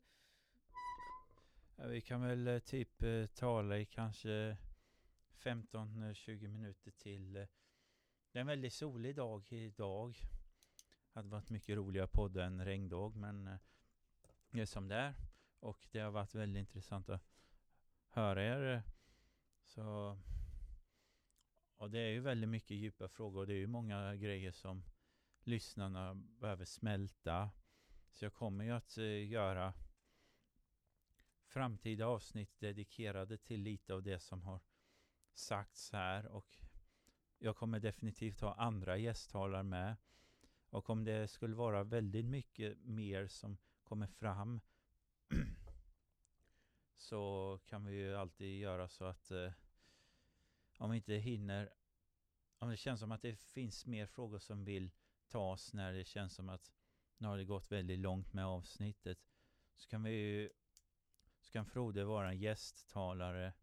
[1.75, 4.57] Ja, vi kan väl typ eh, tala i kanske
[5.37, 7.35] 15-20 eh, minuter till.
[7.35, 7.47] Eh,
[8.31, 10.17] det är en väldigt solig dag idag.
[11.11, 13.57] Hade varit mycket roligare podd än regndag men eh,
[14.49, 15.15] det är som det är.
[15.59, 17.23] Och det har varit väldigt intressant att
[18.07, 18.83] höra er.
[19.63, 20.17] Så
[21.77, 24.83] och det är ju väldigt mycket djupa frågor och det är ju många grejer som
[25.43, 27.49] lyssnarna behöver smälta.
[28.11, 29.73] Så jag kommer ju att göra
[31.47, 34.59] framtida avsnitt dedikerade till lite av det som har
[35.37, 36.57] sagts här och
[37.37, 39.95] jag kommer definitivt ha andra gästtalare med.
[40.69, 44.61] Och om det skulle vara väldigt mycket mer som kommer fram
[46.95, 49.51] så kan vi ju alltid göra så att eh,
[50.77, 51.73] om vi inte hinner,
[52.57, 54.91] om det känns som att det finns mer frågor som vill
[55.27, 56.71] tas när det känns som att
[57.17, 59.19] nu har det gått väldigt långt med avsnittet
[59.75, 60.49] så kan vi ju
[61.39, 63.53] så kan Frode vara en gästtalare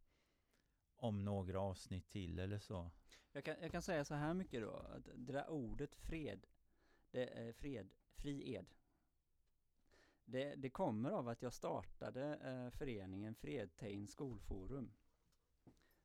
[1.05, 2.91] om några avsnitt till eller så.
[3.33, 6.47] Jag kan, jag kan säga så här mycket då, att det där ordet fred,
[7.11, 8.67] det är fred, fried.
[10.25, 14.93] Det, det kommer av att jag startade eh, föreningen Fredtein skolforum.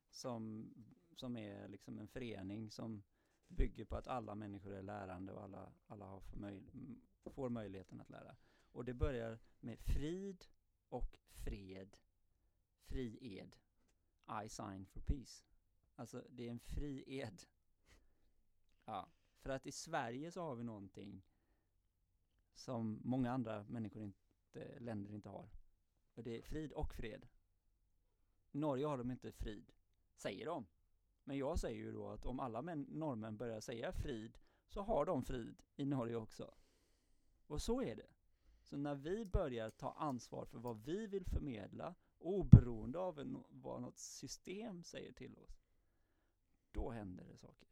[0.10, 0.74] Som,
[1.16, 3.04] som är liksom en förening som
[3.48, 6.64] bygger på att alla människor är lärande och alla, alla har för möj,
[7.26, 8.36] får möjligheten att lära.
[8.72, 10.46] Och det börjar med frid
[10.90, 11.98] och fred,
[12.88, 13.56] fried.
[14.30, 15.44] I sign for peace.
[15.96, 17.44] Alltså det är en fri ed.
[18.86, 19.10] Ja,
[19.40, 21.22] för att i Sverige så har vi någonting
[22.54, 25.50] som många andra människor inte, länder inte har.
[26.14, 27.28] Och det är frid och fred.
[28.52, 29.72] I Norge har de inte frid,
[30.16, 30.66] säger de.
[31.24, 35.06] Men jag säger ju då att om alla män, norrmän börjar säga frid så har
[35.06, 36.54] de frid i Norge också.
[37.48, 38.08] Och så är det.
[38.64, 43.82] Så när vi börjar ta ansvar för vad vi vill förmedla oberoende av en, vad
[43.82, 45.60] något system säger till oss
[46.72, 47.68] då händer det saker.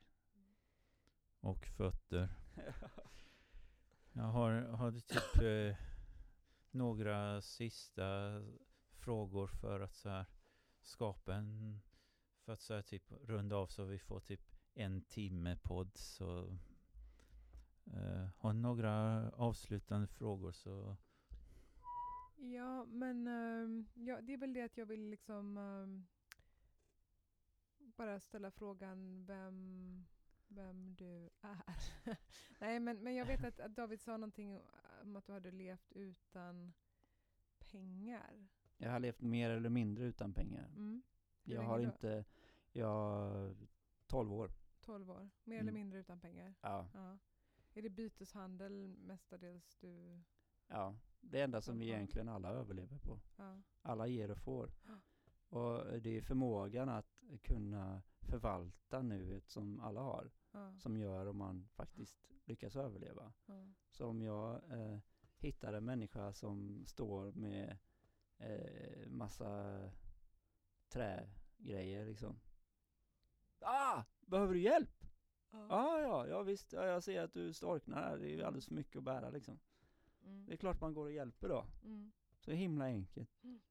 [1.39, 2.29] Och fötter.
[4.11, 5.85] Jag har, har typ eh,
[6.71, 8.41] några sista
[8.89, 10.25] frågor för att så här
[10.81, 11.81] skapa en,
[12.45, 16.57] för att så här typ runda av så vi får typ en timme podd så
[17.85, 20.97] eh, har några avslutande frågor så
[22.39, 26.07] Ja, men ehm, ja, det är väl det att jag vill liksom ehm,
[27.77, 30.05] bara ställa frågan vem,
[30.47, 31.63] vem du är.
[32.59, 34.59] Nej, men, men jag vet att, att David sa någonting
[35.03, 36.73] om att du hade levt utan
[37.59, 38.47] pengar.
[38.77, 40.65] Jag har levt mer eller mindre utan pengar.
[40.67, 41.01] Mm.
[41.43, 41.83] Jag har då?
[41.83, 42.25] inte,
[42.71, 43.55] jag,
[44.07, 44.51] 12 år.
[44.81, 45.67] 12 år, mer Mm.
[45.67, 46.55] eller mindre utan pengar.
[46.61, 47.17] Ja, Ja.
[47.73, 50.21] Är det byteshandel mestadels du...
[50.67, 50.95] ja.
[51.21, 53.19] Det enda som vi egentligen alla överlever på.
[53.35, 53.61] Ja.
[53.81, 54.71] Alla ger och får.
[55.49, 60.31] Och det är förmågan att kunna förvalta nuet som alla har.
[60.51, 60.75] Ja.
[60.77, 63.33] Som gör om man faktiskt lyckas överleva.
[63.45, 63.73] Ja.
[63.91, 64.99] Så om jag eh,
[65.37, 67.77] hittar en människa som står med
[68.37, 69.81] eh, massa
[70.89, 72.39] trägrejer liksom.
[73.61, 74.03] Ah!
[74.19, 75.05] Behöver du hjälp?
[75.51, 75.67] Ja.
[75.69, 76.73] Ja, ja, ja visst.
[76.73, 78.17] Ja, jag ser att du storknar här.
[78.17, 79.59] Det är alldeles för mycket att bära liksom.
[80.27, 80.45] Mm.
[80.45, 81.65] Det är klart man går och hjälper då.
[81.83, 82.11] Mm.
[82.39, 83.43] Så himla enkelt.
[83.43, 83.61] Mm.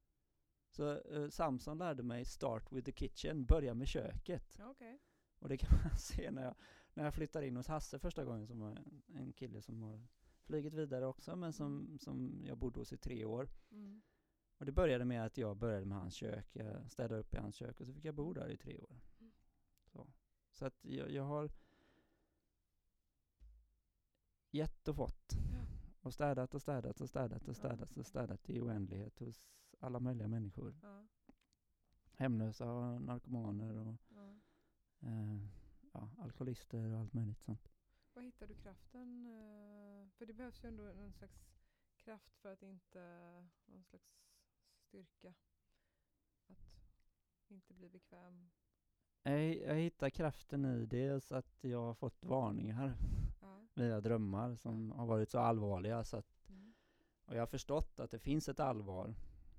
[0.69, 4.59] Så eh, Samson lärde mig start with the kitchen, börja med köket.
[4.59, 4.99] Okej.
[5.39, 6.55] Och det kan man se när jag,
[6.93, 10.07] när jag flyttar in hos Hasse första gången som en, en kille som har
[10.43, 13.49] flugit vidare också men som, som jag bodde hos i tre år.
[13.71, 14.01] Mm.
[14.57, 17.55] Och det började med att jag började med hans kök, jag städade upp i hans
[17.55, 19.01] kök och så fick jag bo där i tre år.
[19.19, 19.31] Mm.
[19.85, 20.07] Så,
[20.51, 21.51] så att jag, jag har
[24.51, 25.33] gett och fått.
[25.53, 25.76] Ja.
[26.07, 29.43] Och städat och städat och städat och städat och städat i oändlighet hos
[29.79, 30.75] alla möjliga människor.
[30.81, 31.07] Ja.
[32.15, 34.35] Hemlösa och narkomaner och Ja.
[34.99, 35.37] eh,
[35.93, 37.69] ja, alkoholister och allt möjligt sånt.
[38.13, 39.25] Var hittar du kraften?
[39.25, 41.47] eh, För det behövs ju ändå någon slags
[41.97, 42.99] kraft för att inte,
[43.65, 44.21] någon slags
[44.79, 45.33] styrka.
[46.47, 48.49] Att inte bli bekväm.
[49.23, 52.97] Jag, jag hittar kraften i dels att jag har fått varningar
[53.77, 56.73] Via drömmar som har varit så allvarliga så att, Mm.
[57.25, 59.15] och jag har förstått att det finns ett allvar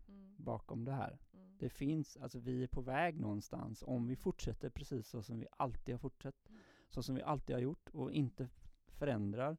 [0.08, 0.34] Mm.
[0.38, 1.18] bakom det här.
[1.34, 1.56] Mm.
[1.58, 5.46] Det finns, alltså vi är på väg någonstans om vi fortsätter precis så som vi
[5.56, 6.48] alltid har fortsatt.
[6.88, 8.48] Så som vi alltid har gjort och inte
[8.86, 9.56] förändrar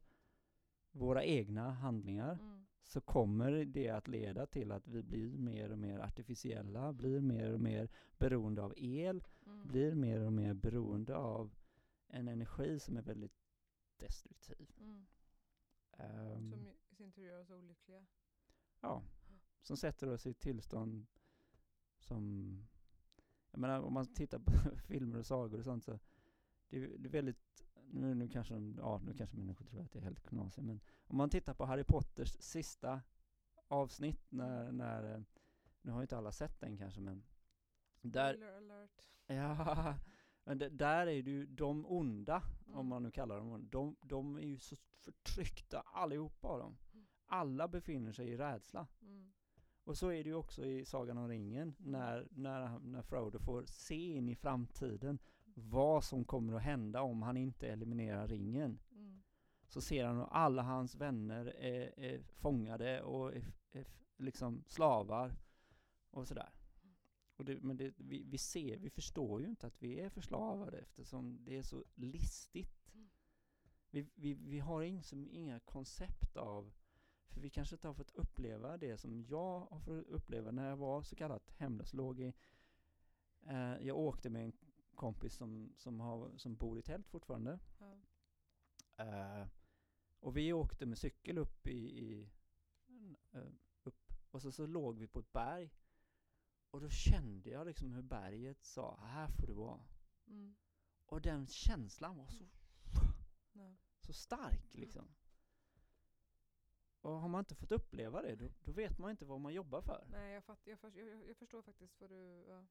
[0.92, 2.66] våra egna handlingar Mm.
[2.82, 7.52] så kommer det att leda till att vi blir mer och mer artificiella, blir mer
[7.52, 7.88] och mer
[8.18, 9.66] beroende av el, Mm.
[9.66, 11.50] blir mer och mer beroende av
[12.08, 13.39] en energi som är väldigt
[14.00, 14.72] destruktiv.
[14.80, 15.06] Mm.
[15.92, 18.06] Ehm, Som i sin tur gör oss olyckliga.
[18.80, 19.02] ja,
[19.62, 21.06] som sätter oss i ett tillstånd
[21.98, 22.54] som,
[23.50, 24.52] jag menar om man tittar på
[24.86, 25.98] filmer och sagor och sånt så
[26.68, 29.92] det är, det är väldigt, nu, nu kanske de, ja nu kanske människor tror att
[29.92, 33.02] det är helt knasigt men om man tittar på Harry Potters sista
[33.68, 35.22] avsnitt när, när eh,
[35.82, 37.22] nu har ju inte alla sett den kanske men
[38.00, 39.08] där, Spoiler alert.
[39.26, 39.98] ja,
[40.44, 42.78] men det, där är ju de onda, Mm.
[42.78, 46.76] om man nu kallar dem onda, de, de är ju så förtryckta allihopa av dem.
[46.92, 47.06] Mm.
[47.26, 48.86] Alla befinner sig i rädsla.
[49.02, 49.32] Mm.
[49.84, 53.38] Och så är det ju också i Sagan om ringen, när, när, han- när Frodo
[53.38, 55.18] får se in i framtiden
[55.54, 58.78] vad som kommer att hända om han inte eliminerar ringen.
[58.92, 59.22] Mm.
[59.68, 63.86] Så ser han hur alla hans vänner är, är fångade och är, är
[64.16, 65.34] liksom slavar
[66.10, 66.48] och sådär.
[67.42, 71.38] Det, men det, vi, vi ser, vi förstår ju inte att vi är förslavade eftersom
[71.44, 72.94] det är så listigt.
[72.94, 73.08] Mm.
[73.90, 76.72] Vi, vi, vi har ing, som inga koncept av,
[77.28, 80.76] för vi kanske inte har fått uppleva det som jag har fått uppleva när jag
[80.76, 82.32] var så kallat hemlös, låg i
[83.46, 84.52] Eh, jag åkte med en
[84.94, 87.58] kompis som, som, har, som bor i tält fortfarande.
[87.78, 87.98] Ja.
[89.04, 89.46] Eh,
[90.20, 92.30] och vi åkte med cykel upp i, i
[93.32, 93.48] eh,
[93.82, 94.12] upp.
[94.30, 95.70] Och så, så låg vi på ett berg.
[96.70, 99.80] Och då kände jag liksom hur berget sa, här får du vara.
[100.26, 100.56] Mm.
[101.06, 102.44] Och den känslan var så,
[104.00, 105.08] så stark liksom.
[107.00, 109.82] Och har man inte fått uppleva det, då, då vet man inte vad man jobbar
[109.82, 110.06] för.
[110.10, 112.44] Nej, jag, fatt, jag, för, jag, jag förstår faktiskt vad du...
[112.48, 112.66] Ja.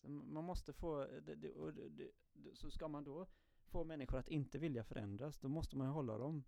[0.00, 2.10] Så man måste få, det, det, och det,
[2.54, 3.26] så ska man då
[3.64, 6.44] få människor att inte vilja förändras, då måste man ju hålla dem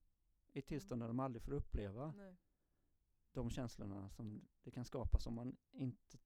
[0.52, 2.36] i tillstånd där de aldrig får uppleva Nej.
[3.32, 6.18] De känslorna som det kan skapas om man inte,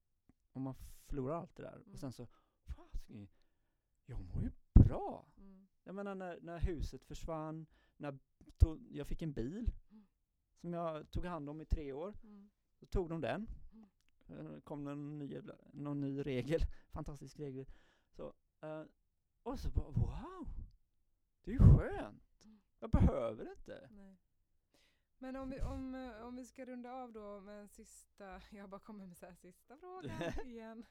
[0.51, 1.75] om man förlorar allt det där.
[1.75, 1.91] Mm.
[1.93, 2.27] Och sen så,
[2.65, 3.27] fasiken,
[4.05, 5.25] jag mår ju bra.
[5.37, 5.67] Mm.
[5.83, 7.65] Jag menar när, när huset försvann,
[7.97, 8.19] när
[8.57, 10.07] to, jag fick en bil Mm.
[10.55, 12.15] som jag tog hand om i tre år.
[12.23, 12.49] Mm.
[12.79, 13.47] Då tog de den.
[13.73, 13.87] Mm.
[14.27, 15.41] Eh, kom det en ny,
[15.73, 17.65] någon ny regel, fantastisk regel.
[18.11, 18.83] Så, eh,
[19.43, 20.47] och så bara wow,
[21.43, 22.45] det är ju skönt.
[22.45, 22.61] Mm.
[22.79, 23.87] Jag behöver det inte.
[23.91, 24.17] Nej.
[25.19, 28.79] Men om vi, om, om vi ska runda av då med en sista, jag bara
[28.79, 30.85] kommer med så här sista frågan igen.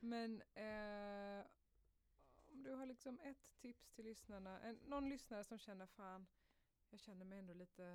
[0.00, 1.44] Men eh,
[2.52, 6.26] om du har liksom ett tips till lyssnarna, en, någon lyssnare som känner fan,
[6.90, 7.86] jag känner mig ändå lite,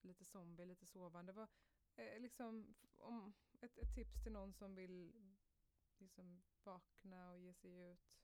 [0.00, 1.32] lite zombie, lite sovande.
[1.32, 1.48] Vad,
[1.96, 5.12] eh, liksom, om, ett, ett tips till någon som vill
[5.98, 8.21] liksom vakna och ge sig ut.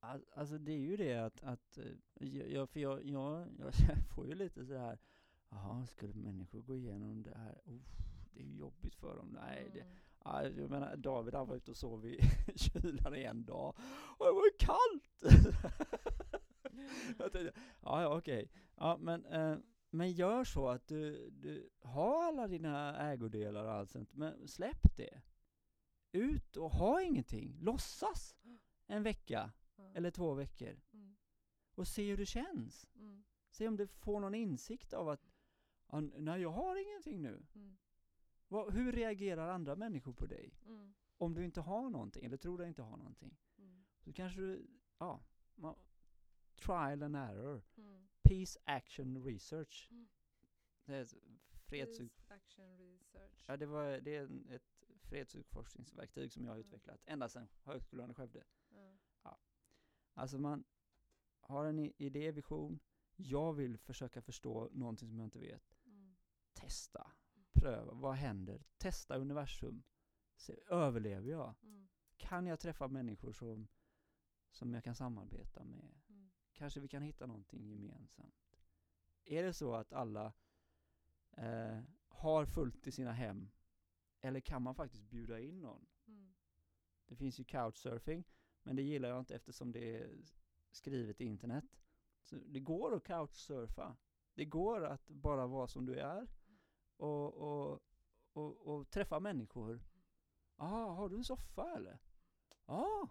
[0.00, 3.72] Alltså det är ju det att, att eh, jag, för jag, jag, jag
[4.14, 4.98] får ju lite så här,
[5.50, 7.60] jaha, skulle människor gå igenom det här?
[7.66, 7.98] Uff,
[8.32, 9.28] det är ju jobbigt för dem.
[9.40, 9.96] Nej, det, Mm.
[10.24, 12.20] ja, jag menar, David han var ute och sov i
[12.56, 13.74] kylan i en dag,
[14.18, 15.34] och det var ju kallt!
[17.18, 18.50] jag tänkte, ja, ja okej.
[18.76, 19.56] Ja, men, eh,
[19.90, 24.96] men gör så att du, du har alla dina ägodelar och allt sånt, men släpp
[24.96, 25.20] det.
[26.12, 28.36] Ut och ha ingenting, låtsas
[28.86, 29.52] en vecka
[29.94, 31.16] Eller två veckor Mm.
[31.74, 32.86] och se hur det känns.
[32.94, 33.24] Mm.
[33.50, 35.30] Se om du får någon insikt av att
[35.88, 37.46] "Ja, n- nej, jag har ingenting nu.
[37.54, 37.76] Mm.
[38.48, 40.54] Vad, hur reagerar andra människor på dig?
[40.66, 40.94] Mm.
[41.18, 43.36] Om du inte har någonting, eller tror dig inte ha någonting.
[43.98, 44.66] Så kanske du,
[44.98, 45.24] ja,
[45.54, 45.78] ma-
[46.56, 47.62] trial and error.
[48.22, 49.90] Peace Action Research.
[50.84, 51.14] Det är ett
[51.50, 51.98] freds...
[51.98, 53.44] Peace Action Research.
[53.46, 58.14] Ja, det, var, det är ett fredsforskningsverktyg som jag har utvecklat ända sedan Högskolan i
[58.14, 58.44] Skövde.
[60.14, 60.64] Alltså man
[61.40, 62.80] har en idé, vision.
[63.16, 65.76] Jag vill försöka förstå någonting som jag inte vet.
[65.86, 66.16] Mm.
[66.52, 67.12] Testa,
[67.52, 68.64] pröva, vad händer?
[68.78, 69.82] Testa universum.
[70.36, 71.54] Se, överlever jag?
[71.62, 71.88] Mm.
[72.16, 73.68] Kan jag träffa människor som,
[74.50, 76.00] som jag kan samarbeta med?
[76.08, 76.30] Mm.
[76.52, 78.56] Kanske vi kan hitta någonting gemensamt.
[79.24, 80.32] Är det så att alla
[81.32, 83.50] eh, har fullt i sina hem?
[84.20, 85.86] Eller kan man faktiskt bjuda in någon?
[86.06, 86.34] Mm.
[87.06, 88.24] Det finns ju couchsurfing,
[88.62, 90.18] men det gillar jag inte eftersom det är
[90.70, 91.64] skrivet i internet.
[92.22, 93.96] Så det går att couchsurfa.
[94.34, 96.28] Det går att bara vara som du är
[96.96, 97.82] och, och,
[98.32, 99.82] och, och träffa människor.
[100.56, 101.98] ah, har du en soffa eller?
[102.66, 103.08] Ja,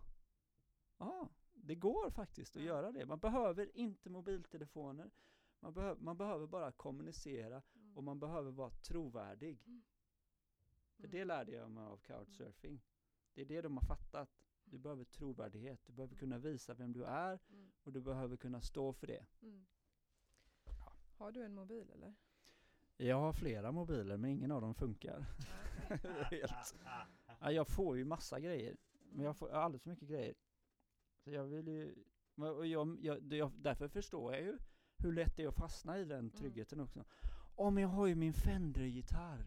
[0.98, 3.06] ah, det går faktiskt att göra det.
[3.06, 5.12] Man behöver inte mobiltelefoner.
[5.60, 7.98] Man, behö man behöver bara kommunicera Mm.
[7.98, 9.64] och man behöver vara trovärdig.
[9.68, 9.84] Mm.
[10.98, 12.82] För det lärde jag mig av couchsurfing.
[13.34, 14.30] Det är det de har fattat.
[14.72, 15.80] Du behöver trovärdighet.
[15.86, 17.72] Du behöver kunna visa vem du är Mm.
[17.84, 19.26] och du behöver kunna stå för det.
[19.42, 19.66] Mm.
[21.18, 22.16] Har du en mobil eller?
[22.98, 25.26] Jag har flera mobiler men ingen av dem funkar.
[26.32, 26.76] Helt.
[27.40, 28.78] Ja, jag får ju massa grejer.
[29.12, 30.36] Men jag får alldeles för mycket grejer.
[31.24, 31.96] Så jag vill ju,
[32.36, 34.58] och jag, jag, jag, därför förstår jag ju
[34.98, 37.06] hur lätt det är att fastna i den tryggheten också.
[37.56, 39.46] Åh men jag har ju min Fender-gitarr.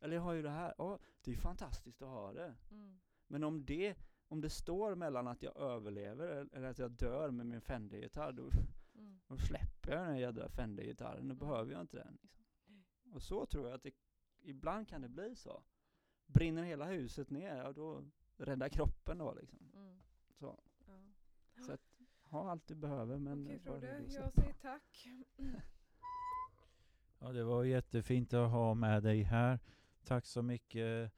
[0.00, 0.74] Eller jag har ju det här.
[0.78, 2.54] Ja, det är fantastiskt att ha det.
[2.70, 3.00] Mm.
[3.26, 3.96] Men om det,
[4.32, 8.50] om det står mellan att jag överlever eller- att jag dör med min Fender-gitarr, då,
[8.94, 9.20] Mm.
[9.28, 11.28] då släpper jag den jädra Fender-gitarren.
[11.28, 11.38] Då Mm.
[11.38, 12.18] behöver jag inte den.
[12.22, 12.44] Liksom.
[13.12, 13.92] Och så tror jag att det,
[14.42, 15.62] ibland kan det bli så.
[16.26, 18.04] Brinner hela huset ner, ja då
[18.36, 19.70] räddar kroppen då liksom.
[19.74, 20.02] Mm.
[20.38, 21.62] Så, Ja.
[21.66, 21.80] så att,
[22.22, 25.06] ha allt du behöver men Okej Frode, jag säger tack.
[27.18, 29.58] Ja, det var jättefint att ha med dig här.
[30.04, 31.12] Tack så mycket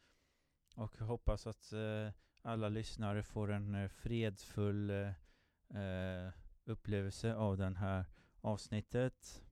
[0.76, 2.12] och hoppas att eh,
[2.44, 6.32] alla lyssnare får en eh, fredfull eh, eh,
[6.64, 8.04] upplevelse av den här
[8.40, 9.44] avsnittet.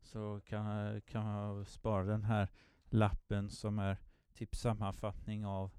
[0.00, 2.48] Så kan, kan jag spara den här
[2.84, 3.96] lappen som är
[4.34, 5.70] typ sammanfattning av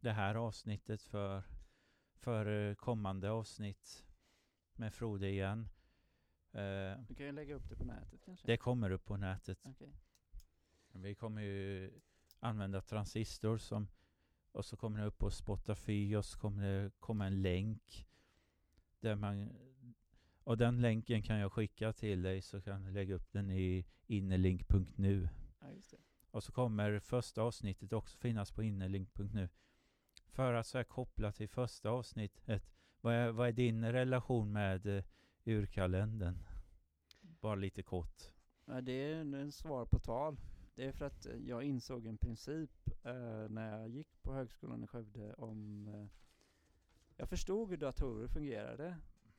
[0.00, 1.42] det här avsnittet för,
[2.14, 4.06] för eh, kommande avsnitt
[4.74, 5.68] med Frode igen.
[6.52, 8.46] Eh, Du kan ju lägga upp det på nätet kanske?
[8.46, 9.58] det kommer upp på nätet.
[9.66, 9.94] Okej.
[10.92, 11.92] Vi kommer ju
[12.40, 13.88] använda transistor som
[14.52, 18.06] och så kommer det upp på Spotify och så kommer det komma en länk
[19.00, 19.50] där man
[20.48, 23.84] och den länken kan jag skicka till dig så kan du lägga upp den i
[24.06, 25.28] innerlink.nu.
[25.60, 25.96] Ja, just det.
[26.30, 29.48] Och så kommer första avsnittet också finnas på innerlink.nu.
[30.26, 32.62] För att så här koppla till första avsnittet.
[33.00, 35.02] Vad är, vad är din relation med uh,
[35.44, 36.44] urkalendern?
[37.20, 38.22] Bara lite kort.
[38.64, 40.40] Ja, det är en, en svar på tal.
[40.78, 42.70] Det är för att eh, jag insåg en princip
[43.02, 46.06] eh, när jag gick på högskolan i Skövde om eh,
[47.16, 48.96] jag förstod hur datorer fungerade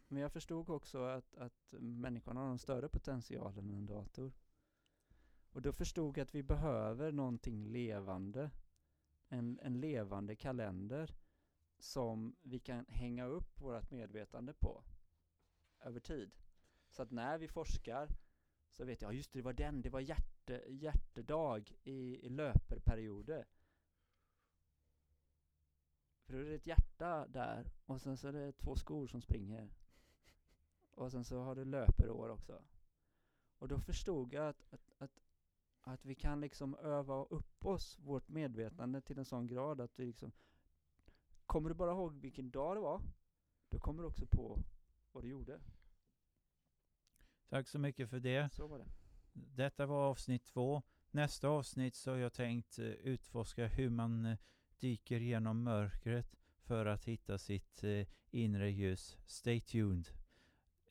[0.08, 4.32] men jag förstod också att, att människan har en större potential än en dator.
[5.52, 8.52] Och då förstod jag att vi behöver någonting levande.
[9.30, 11.16] En, en levande kalender
[11.78, 14.84] som vi kan hänga upp vårt medvetande på
[15.80, 16.32] över tid.
[16.90, 18.10] Så att när vi forskar
[18.70, 22.30] så vet jag, just det, det var den, det var hjärtat, hjärte, hjärtedag i, i
[22.30, 23.46] löperperioder.
[26.26, 29.22] För då är det ett hjärta där och sen så är det två skor som
[29.22, 29.70] springer.
[30.92, 32.62] Och sen så har du löperår också.
[33.58, 35.20] Och då förstod jag att, att, att,
[35.82, 40.06] att vi kan liksom öva upp oss, vårt medvetande till en sån grad att vi
[40.06, 40.32] liksom
[41.46, 43.02] Kommer du bara ihåg vilken dag det var,
[43.70, 44.60] då kommer du också på
[45.12, 45.60] vad du gjorde.
[47.50, 48.54] Tack så mycket för det.
[48.54, 48.99] Så var det.
[49.56, 50.82] Detta var avsnitt två.
[51.12, 54.38] Nästa avsnitt så har jag tänkt eh, utforska hur man eh,
[54.80, 59.18] dyker genom mörkret för att hitta sitt eh, inre ljus.
[59.26, 60.08] Stay tuned.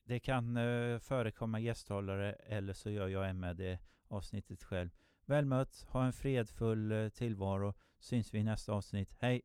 [0.04, 0.54] Det kan
[1.00, 3.78] förekomma gästhållare eller så gör jag med det
[4.08, 4.90] avsnittet själv.
[5.26, 7.74] Väl mött, ha en fredfull tillvaro.
[7.98, 9.16] Syns vi i nästa avsnitt.
[9.20, 9.42] Hej!